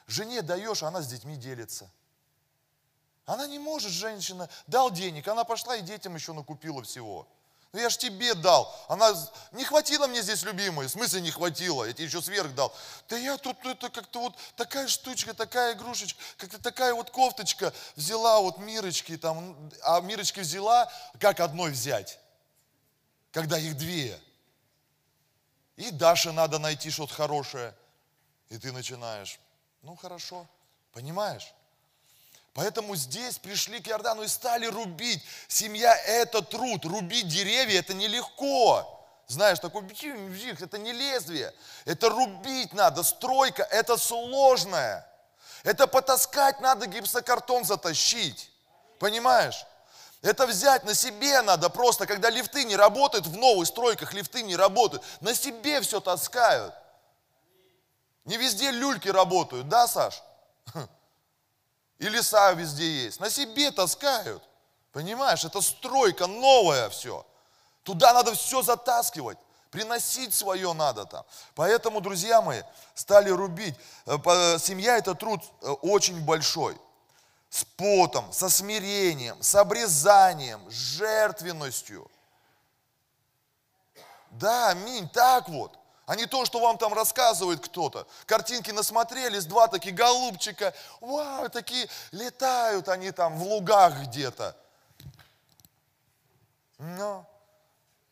[0.07, 1.91] Жене даешь, а она с детьми делится.
[3.29, 7.27] Она не может, женщина, дал денег, она пошла и детям еще накупила всего.
[7.71, 8.75] Ну я ж тебе дал.
[8.87, 9.13] Она,
[9.51, 10.87] не хватило мне здесь, любимой.
[10.87, 11.83] В смысле не хватило?
[11.83, 12.73] Я тебе еще сверх дал.
[13.07, 18.39] Да я тут, это как-то вот такая штучка, такая игрушечка, как-то такая вот кофточка взяла
[18.39, 19.71] вот Мирочки там.
[19.83, 22.17] А Мирочки взяла, как одной взять?
[23.31, 24.19] Когда их две.
[25.75, 27.75] И Даше надо найти что-то хорошее.
[28.47, 29.39] И ты начинаешь,
[29.83, 30.47] ну хорошо,
[30.93, 31.53] понимаешь?
[32.53, 35.23] Поэтому здесь пришли к Иордану и стали рубить.
[35.47, 36.85] Семья– это труд.
[36.85, 38.95] Рубить деревья– это нелегко.
[39.27, 41.53] Знаешь, такой бжих, это не лезвие.
[41.85, 43.03] Это рубить надо.
[43.03, 45.07] Стройка– это сложное.
[45.63, 48.51] Это потаскать надо, гипсокартон затащить.
[48.97, 49.65] Понимаешь?
[50.21, 54.55] Это взять на себе надо просто, когда лифты не работают, в новых стройках лифты не
[54.55, 56.73] работают, на себе все таскают.
[58.25, 60.21] Не везде люльки работают, да, Саш?
[61.99, 63.19] И леса везде есть.
[63.19, 64.41] На себе таскают.
[64.91, 67.25] Понимаешь, это стройка новая все.
[67.83, 69.37] Туда надо все затаскивать.
[69.69, 71.23] Приносить свое надо там.
[71.53, 72.63] Поэтому, друзья мои,
[72.95, 73.75] стали рубить.
[74.07, 76.75] Э, семья это труд э, очень большой.
[77.49, 82.09] С потом, со смирением, с обрезанием, с жертвенностью.
[84.31, 85.78] Да, аминь, так вот
[86.09, 88.07] а не то, что вам там рассказывает кто-то.
[88.25, 94.57] Картинки насмотрелись, два такие голубчика, вау, такие летают они там в лугах где-то.
[96.79, 97.29] Но.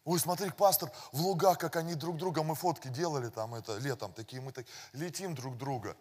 [0.05, 4.13] Ой, смотри, пастор, в лугах, как они друг друга, мы фотки делали там это летом,
[4.13, 5.97] такие мы так летим друг друга.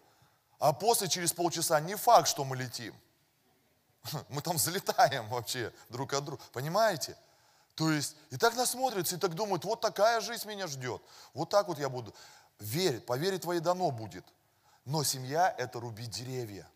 [0.59, 2.93] А после, через полчаса, не факт, что мы летим.
[4.29, 6.43] Мы там залетаем вообще друг от друга.
[6.53, 7.17] Понимаете?
[7.77, 10.99] То есть, и так насмотрятся, и так думают, вот такая жизнь меня ждет.
[11.35, 12.11] Вот так вот я буду.
[12.57, 14.25] Верь, поверить твоей дано будет.
[14.85, 16.67] Но семья– это рубить деревья.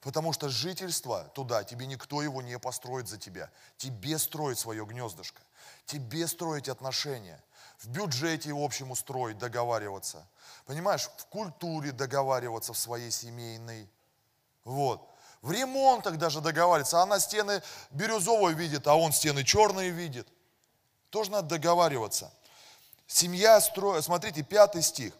[0.00, 3.50] Потому что жительство туда, тебе никто его не построит за тебя.
[3.76, 5.42] Тебе строить свое гнездышко.
[5.84, 7.44] Тебе строить отношения.
[7.76, 10.26] В бюджете общему строить, договариваться.
[10.64, 13.90] Понимаешь, в культуре договариваться в своей семейной.
[14.64, 15.06] Вот.
[15.44, 17.02] В ремонтах даже договариваться.
[17.02, 20.26] Она стены бирюзовые видит, а он стены черные видит.
[21.10, 22.32] Тоже надо договариваться.
[23.06, 25.12] Семья строит, смотрите, пятый стих.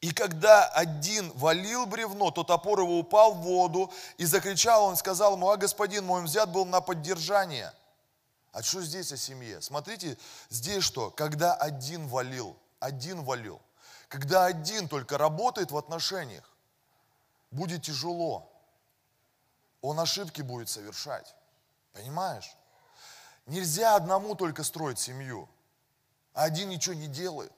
[0.00, 5.34] И когда один валил бревно, то топор его упал в воду, и закричал он, сказал
[5.34, 7.74] ему, а господин мой взят был на поддержание.
[8.52, 9.60] А что здесь о семье?
[9.60, 10.16] Смотрите,
[10.48, 11.10] здесь что?
[11.10, 13.60] Когда один валил, один валил.
[14.08, 16.50] Когда один только работает в отношениях,
[17.50, 18.50] будет тяжело
[19.86, 21.34] он ошибки будет совершать.
[21.92, 22.56] Понимаешь?
[23.46, 25.48] Нельзя одному только строить семью,
[26.34, 27.52] а один ничего не делает.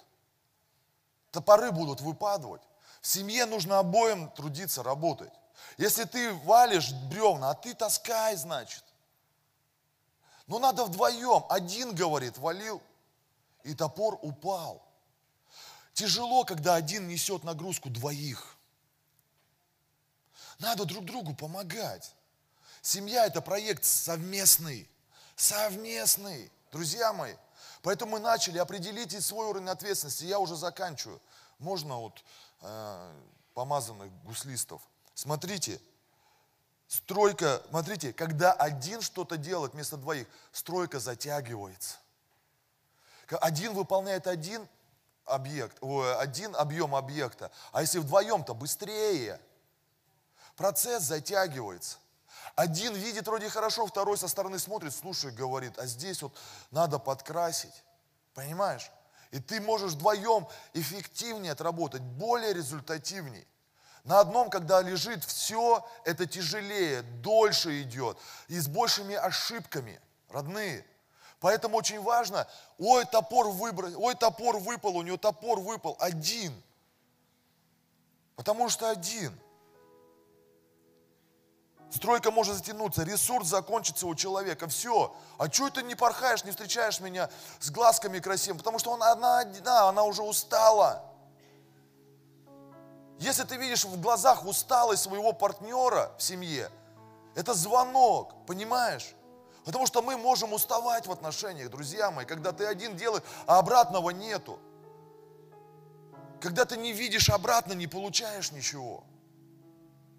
[1.31, 2.63] Топоры будут выпадывать.
[3.01, 5.33] В семье нужно обоим трудиться, работать.
[5.79, 8.85] Если ты валишь бревна, а ты таскай, значит.
[10.47, 11.45] Но надо вдвоем.
[11.49, 12.83] Один говорит, валил,
[13.63, 14.83] и топор упал.
[15.95, 18.57] Тяжело, когда один несет нагрузку двоих.
[20.59, 22.15] Надо друг другу помогать.
[22.83, 24.89] Семья– это проект совместный.
[25.37, 26.51] Совместный.
[26.73, 27.35] Друзья мои,
[27.83, 31.21] поэтому мы начали, определите свой уровень ответственности, я уже заканчиваю.
[31.59, 32.23] Можно вот
[32.61, 33.13] э,
[33.55, 34.83] помазанных гуслистов.
[35.15, 35.81] Смотрите,
[36.87, 41.97] стройка, смотрите, когда один что-то делает вместо двоих, стройка затягивается.
[43.41, 44.67] Один выполняет один
[45.25, 49.41] объект, один объем объекта, а если вдвоем, то быстрее.
[50.57, 51.99] Процесс затягивается.
[52.57, 56.37] Один видит вроде хорошо, второй со стороны смотрит, слушай, говорит, а здесь вот
[56.71, 57.85] надо подкрасить.
[58.35, 58.91] Понимаешь?
[59.31, 63.47] И ты можешь вдвоем эффективнее отработать, более результативней.
[64.05, 70.87] На одном, когда лежит все, это тяжелее, дольше идет и с большими ошибками, родные.
[71.41, 76.63] Поэтому очень важно, ой, топор выброс, ой, топор выпал, у него топор выпал, один.
[78.35, 79.39] Потому что один.
[81.91, 85.15] Стройка может затянуться, ресурс закончится у человека, все.
[85.39, 87.31] А что ты не порхаешь, не встречаешь меня
[87.61, 88.59] с глазками красивыми?
[88.59, 91.03] Потому что она одна, одна, она уже устала.
[93.19, 96.71] Если ты видишь в глазах усталость своего партнера в семье,
[97.35, 99.15] это звонок, понимаешь?
[99.65, 104.11] Потому что мы можем уставать в отношениях, друзья мои, когда ты один делаешь, а обратного
[104.11, 104.59] нету.
[106.41, 109.05] Когда ты не видишь обратно, не получаешь ничего.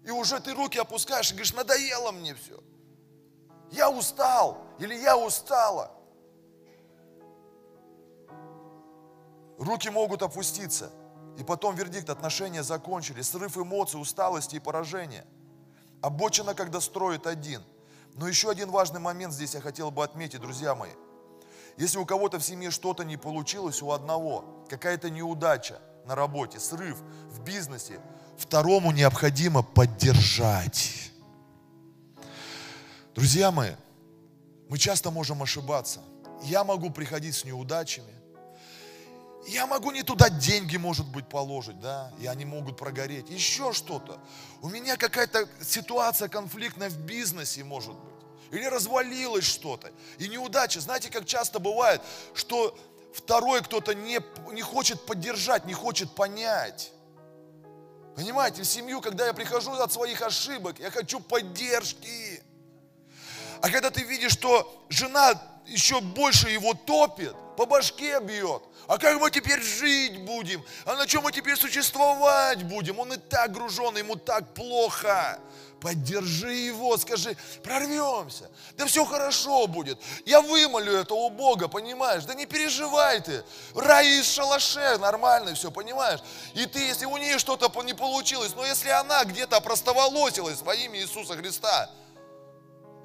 [0.04, 2.58] И уже ты руки опускаешь и говоришь, надоело мне все.
[3.70, 5.92] Я устал или я устала.
[9.58, 10.90] Руки могут опуститься.
[11.38, 15.24] И потом вердикт, отношения закончились, срыв эмоций, усталости и поражения.
[16.02, 17.62] Обочина, когда строит один.
[18.14, 20.92] Но еще один важный момент здесь я хотел бы отметить, друзья мои.
[21.76, 26.98] Если у кого-то в семье что-то не получилось, у одного, какая-то неудача на работе, срыв
[27.28, 28.00] в бизнесе,
[28.40, 31.10] второму необходимо поддержать.
[33.14, 33.72] Друзья мои,
[34.68, 36.00] мы часто можем ошибаться.
[36.42, 38.14] Я могу приходить с неудачами,
[39.46, 43.28] я могу не туда деньги, может быть, положить, да, и они могут прогореть.
[43.30, 44.18] Еще что-то.
[44.62, 48.14] У меня какая-то ситуация конфликтная в бизнесе, может быть.
[48.52, 49.90] Или развалилось что-то.
[50.18, 50.80] И неудача.
[50.80, 52.00] Знаете, как часто бывает,
[52.34, 52.76] что
[53.14, 54.20] второй кто-то не,
[54.52, 56.92] не хочет поддержать, не хочет понять.
[58.14, 62.42] Понимаете, в семью, когда я прихожу от своих ошибок, я хочу поддержки.
[63.62, 69.20] А когда ты видишь, что жена еще больше его топит, по башке бьет, а как
[69.20, 70.64] мы теперь жить будем?
[70.84, 72.98] А на чем мы теперь существовать будем?
[72.98, 75.38] Он и так гружен, ему так плохо.
[75.80, 78.50] Поддержи его, скажи, прорвемся.
[78.76, 79.98] Да все хорошо будет.
[80.26, 82.24] Я вымолю это у Бога, понимаешь?
[82.24, 83.44] Да не переживай ты.
[83.74, 86.20] Рай из шалаше, нормально все, понимаешь?
[86.54, 90.98] И ты, если у нее что-то не получилось, но если она где-то опростоволосилась во имя
[90.98, 91.90] Иисуса Христа,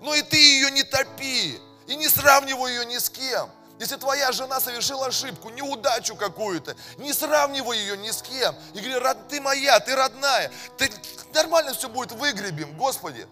[0.05, 3.49] ну и ты ее не топи, и не сравнивай ее ни с кем.
[3.79, 8.55] Если твоя жена совершила ошибку, неудачу какую-то, не сравнивай ее ни с кем.
[8.75, 10.51] И говори, ты моя, ты родная.
[10.77, 10.91] Ты,
[11.33, 13.27] нормально все будет, выгребем, Господи.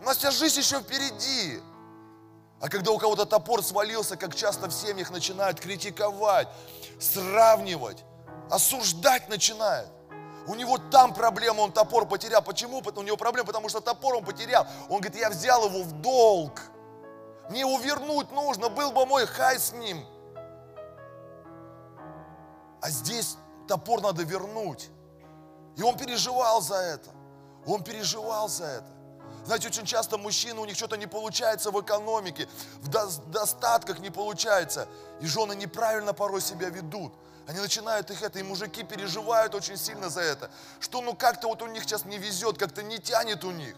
[0.00, 1.60] У нас вся жизнь еще впереди.
[2.60, 6.48] А когда у кого-то топор свалился, как часто в семьях начинают критиковать,
[6.98, 7.98] сравнивать,
[8.50, 9.88] осуждать начинают.
[10.46, 12.42] У него там проблема, он топор потерял.
[12.42, 12.82] Почему?
[12.96, 14.66] У него проблема, потому что топор он потерял.
[14.88, 16.60] Он говорит, я взял его в долг.
[17.50, 20.04] Мне увернуть нужно, был бы мой хай с ним.
[22.80, 23.36] А здесь
[23.68, 24.90] топор надо вернуть.
[25.76, 27.10] И он переживал за это.
[27.66, 28.86] Он переживал за это.
[29.44, 32.48] Знаете, очень часто мужчины, у них что-то не получается в экономике,
[32.80, 32.88] в
[33.30, 34.86] достатках не получается.
[35.20, 37.12] И жены неправильно порой себя ведут.
[37.50, 40.52] Они начинают их это, и мужики переживают очень сильно за это.
[40.78, 43.74] Что ну как-то вот у них сейчас не везет, как-то не тянет у них.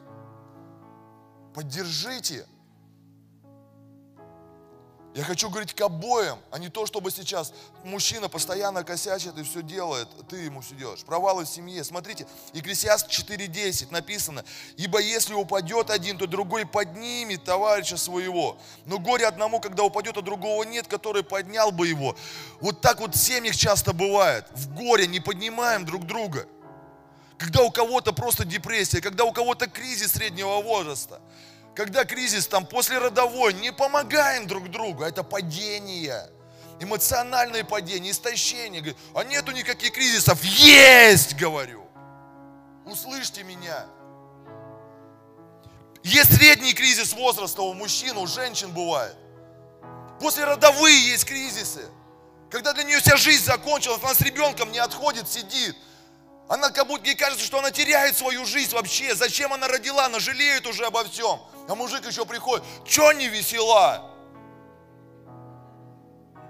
[1.54, 2.46] Поддержите.
[5.14, 7.52] Я хочу говорить к обоим, а не то, чтобы сейчас
[7.84, 11.00] мужчина постоянно косячит и все делает, ты ему все делаешь.
[11.04, 11.84] Провалы в семье.
[11.84, 14.42] Смотрите, Екклесиаст 4.10 написано,
[14.78, 18.56] «Ибо если упадет один, то другой поднимет товарища своего.
[18.86, 22.16] Но горе одному, когда упадет, а другого нет, который поднял бы его».
[22.60, 24.46] Вот так вот в семьях часто бывает.
[24.52, 26.46] В горе не поднимаем друг друга.
[27.36, 31.20] Когда у кого-то просто депрессия, когда у кого-то кризис среднего возраста–
[31.74, 36.28] когда кризис там после родовой, не помогаем друг другу, это падение.
[36.80, 38.94] Эмоциональное падение, истощение.
[39.14, 40.42] А нету никаких кризисов.
[40.42, 41.86] Есть, говорю.
[42.84, 43.86] Услышьте меня.
[46.02, 49.16] Есть средний кризис возраста у мужчин, у женщин бывает.
[50.20, 51.84] После родовые есть кризисы.
[52.50, 55.76] Когда для нее вся жизнь закончилась, она с ребенком не отходит, сидит.
[56.53, 59.14] Она как будто ей кажется, что она теряет свою жизнь вообще.
[59.14, 60.05] Зачем она родила?
[60.05, 61.40] Она жалеет уже обо всем.
[61.66, 64.11] А мужик еще приходит, что не весела?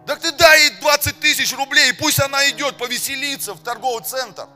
[0.05, 4.49] Так ты дай ей 20 тысяч рублей, пусть она идет повеселиться в торговый центр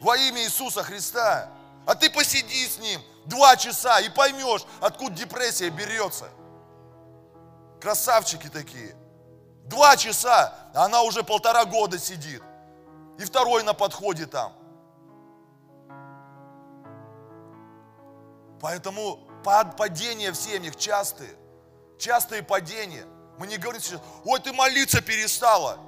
[0.00, 1.48] во имя Иисуса Христа.
[1.86, 6.28] А ты посиди с ним два часа и поймешь, откуда депрессия берется.
[7.80, 8.94] Красавчики такие.
[9.64, 12.42] Два часа, а она уже полтора года сидит.
[13.18, 14.57] И второй на подходе там.
[18.60, 21.34] Поэтому падения в семьях частые.
[21.98, 23.04] Частые падения.
[23.38, 25.78] Мы не говорим сейчас, ой, ты молиться перестала.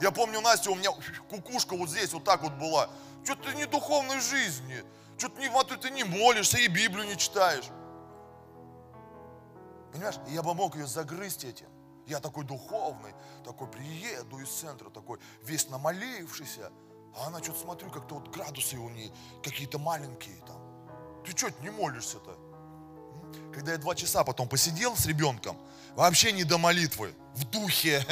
[0.00, 0.90] Я помню, Настя, у меня
[1.30, 2.88] кукушка вот здесь вот так вот была.
[3.24, 4.84] Что-то ты не духовной жизни.
[5.16, 7.66] Что-то не, вот, ты не молишься и Библию не читаешь.
[9.92, 11.68] Понимаешь, я бы мог ее загрызть этим.
[12.06, 13.14] Я такой духовный,
[13.44, 16.72] такой приеду из центра, такой весь намолившийся.
[17.16, 19.12] А она что-то смотрю, как-то вот градусы у нее
[19.42, 20.61] какие-то маленькие там.
[21.24, 22.36] Ты что не молишься-то?
[23.54, 25.56] Когда я два часа потом посидел с ребенком,
[25.94, 28.04] вообще не до молитвы, в духе.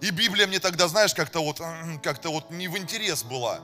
[0.00, 1.60] И Библия мне тогда, знаешь, как-то вот,
[2.02, 3.60] как-то вот не в интерес была.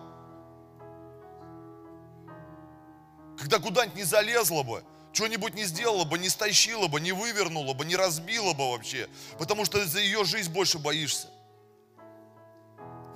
[3.39, 7.85] Когда куда-нибудь не залезла бы, что-нибудь не сделала бы, не стащила бы, не вывернула бы,
[7.85, 9.09] не разбила бы вообще.
[9.39, 11.29] Потому что за ее жизнь больше боишься.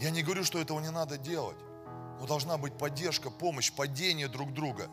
[0.00, 1.58] Я не говорю, что этого не надо делать.
[2.18, 4.88] Но должна быть поддержка, помощь, падение друг друга.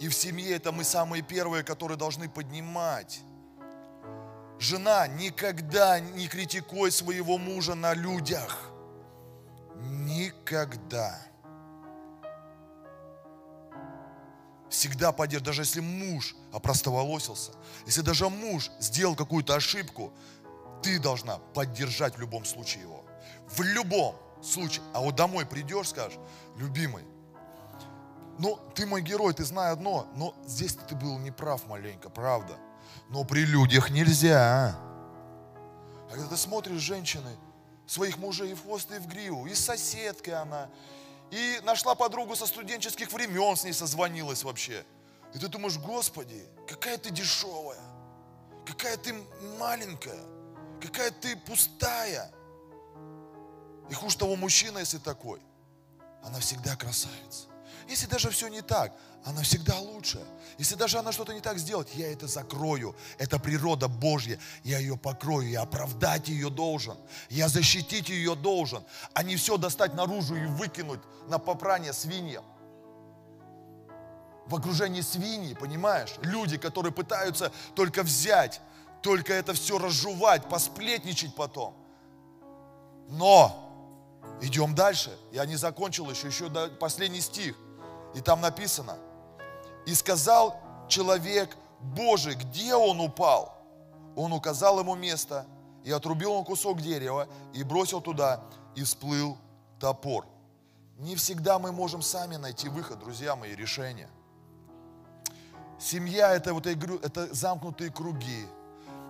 [0.00, 3.20] И в семье это мы самые первые, которые должны поднимать.
[4.58, 8.70] Жена, никогда не критикуй своего мужа на людях.
[9.76, 11.18] Никогда.
[14.68, 17.52] Всегда поддерживай, даже если муж опростоволосился,
[17.86, 20.12] если даже муж сделал какую-то ошибку,
[20.82, 23.04] ты должна поддержать в любом случае его.
[23.48, 24.82] В любом случае.
[24.92, 26.18] А вот домой придешь, скажешь,
[26.56, 27.04] любимый,
[28.38, 32.56] ну, ты мой герой, ты знаешь одно, но здесь ты был неправ маленько, правда.
[33.08, 34.78] Но при людях нельзя.
[36.06, 37.36] А когда ты смотришь женщины,
[37.86, 40.68] своих мужей и в хвост, и в гриву, и соседкой она,
[41.30, 44.84] и нашла подругу со студенческих времен, с ней созвонилась вообще.
[45.34, 47.80] И ты думаешь, Господи, какая ты дешевая,
[48.64, 49.14] какая ты
[49.58, 50.20] маленькая,
[50.80, 52.30] какая ты пустая.
[53.90, 55.40] И хуже того, мужчина, если такой,
[56.22, 57.48] она всегда красавица.
[57.88, 58.92] Если даже все не так,
[59.24, 60.20] она всегда лучше.
[60.58, 62.94] Если даже она что-то не так сделает, я это закрою.
[63.18, 64.38] Это природа Божья.
[64.64, 65.48] Я ее покрою.
[65.48, 66.96] Я оправдать ее должен.
[67.28, 68.82] Я защитить ее должен.
[69.14, 72.44] А не все достать наружу и выкинуть на попрание свиньям.
[74.46, 76.14] В окружении свиньи, понимаешь?
[76.22, 78.60] Люди, которые пытаются только взять,
[79.02, 81.74] только это все разжевать, посплетничать потом.
[83.08, 83.67] Но
[84.40, 85.16] идем дальше.
[85.32, 87.56] Я не закончил еще, еще последний стих.
[88.14, 88.96] И там написано,
[89.86, 93.54] и сказал человек Божий, где он упал?
[94.16, 95.46] Он указал ему место,
[95.84, 98.42] и отрубил он кусок дерева, и бросил туда,
[98.74, 99.38] и всплыл
[99.78, 100.26] топор.
[100.98, 104.08] Не всегда мы можем сами найти выход, друзья мои, решение.
[105.78, 108.46] Семья это вот это замкнутые круги,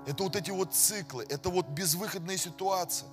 [0.06, 3.06] это вот эти вот циклы, это вот безвыходные ситуации.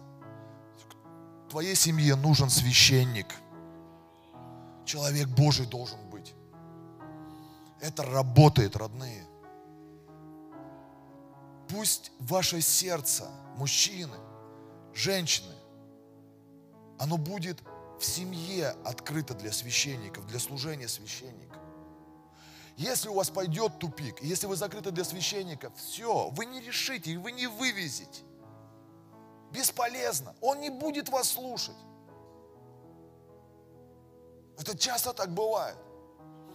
[1.49, 3.27] Твоей семье нужен священник–
[4.85, 6.33] человек Божий должен быть.
[7.81, 9.25] Это работает, родные.
[11.67, 14.15] Пусть ваше сердце, мужчины,
[14.93, 15.53] женщины,
[16.99, 17.61] оно будет
[17.99, 21.61] в семье открыто для священников, для служения священников.
[22.77, 27.31] Если у вас пойдет тупик, если вы закрыты для священников, все, вы не решите, вы
[27.31, 28.23] не вывезете.
[29.51, 30.35] Бесполезно.
[30.41, 31.75] Он не будет вас слушать.
[34.57, 35.77] Это часто так бывает.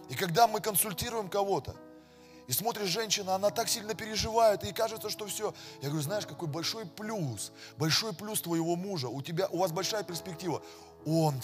[0.09, 1.75] И когда мы консультируем кого-то,
[2.47, 5.53] и смотришь, женщина, она так сильно переживает, и кажется, что все.
[5.81, 10.03] Я говорю, знаешь, какой большой плюс, большой плюс твоего мужа, у тебя, у вас большая
[10.03, 10.61] перспектива.
[11.05, 11.39] Он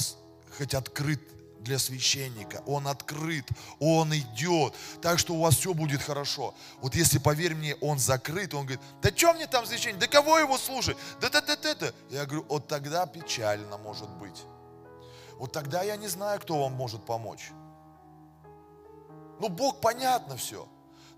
[0.57, 1.21] хоть открыт
[1.67, 3.45] для священника, он открыт,
[3.79, 6.55] он идет, так что у вас все будет хорошо.
[6.81, 10.39] Вот если, поверь мне, он закрыт, он говорит, да что мне там священник, да кого
[10.39, 11.91] его слушать, да да да да да.
[12.09, 14.43] Я говорю, вот тогда печально может быть
[15.37, 17.51] вот тогда я не знаю, кто вам может помочь.
[19.39, 20.67] Ну, Бог понятно все.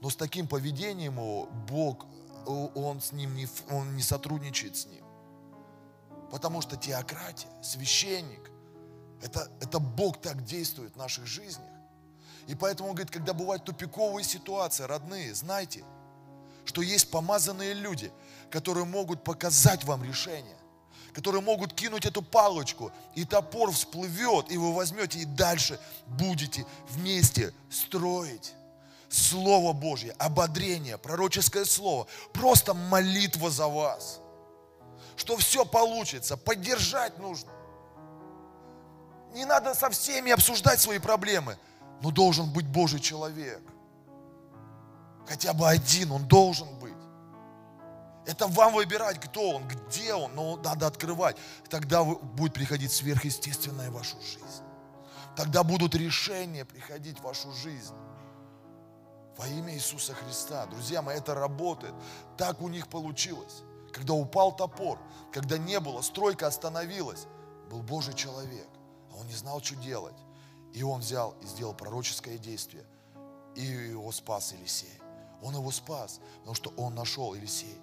[0.01, 1.15] Но с таким поведением
[1.67, 2.05] Бог,
[2.45, 5.05] он с ним не, он не сотрудничает с ним.
[6.31, 8.51] Потому что теократия, священник,
[9.21, 11.67] это, это Бог так действует в наших жизнях.
[12.47, 15.83] И поэтому он говорит, когда бывают тупиковые ситуации, родные, знайте,
[16.65, 18.11] что есть помазанные люди,
[18.49, 20.59] которые могут показать вам решение
[21.13, 27.53] которые могут кинуть эту палочку, и топор всплывет, и вы возьмете и дальше будете вместе
[27.69, 28.53] строить.
[29.09, 34.19] Слово Божье, ободрение, пророческое слово, просто молитва за вас.
[35.15, 36.37] что все получится.
[36.37, 37.51] Поддержать нужно.
[39.33, 41.57] Не надо со всеми обсуждать свои проблемы,
[42.01, 43.61] но должен быть Божий человек.
[45.27, 46.93] Хотя бы один он должен быть.
[48.25, 51.37] Это вам выбирать, кто он, где он, но надо открывать.
[51.69, 54.63] Тогда будет приходить сверхъестественное в вашу жизнь.
[55.35, 57.93] Тогда будут решения приходить в вашу жизнь.
[59.37, 60.65] Во имя Иисуса Христа.
[60.65, 61.93] Друзья мои, это работает.
[62.37, 63.63] Так у них получилось.
[63.93, 64.99] Когда упал топор,
[65.31, 67.25] когда не было, стройка остановилась,
[67.69, 68.67] был Божий человек,
[69.19, 70.15] он не знал, что делать.
[70.73, 72.85] И он взял и сделал пророческое действие.
[73.55, 74.93] И его спас Елисей.
[75.41, 77.77] Он его спас, потому что он нашел Елисей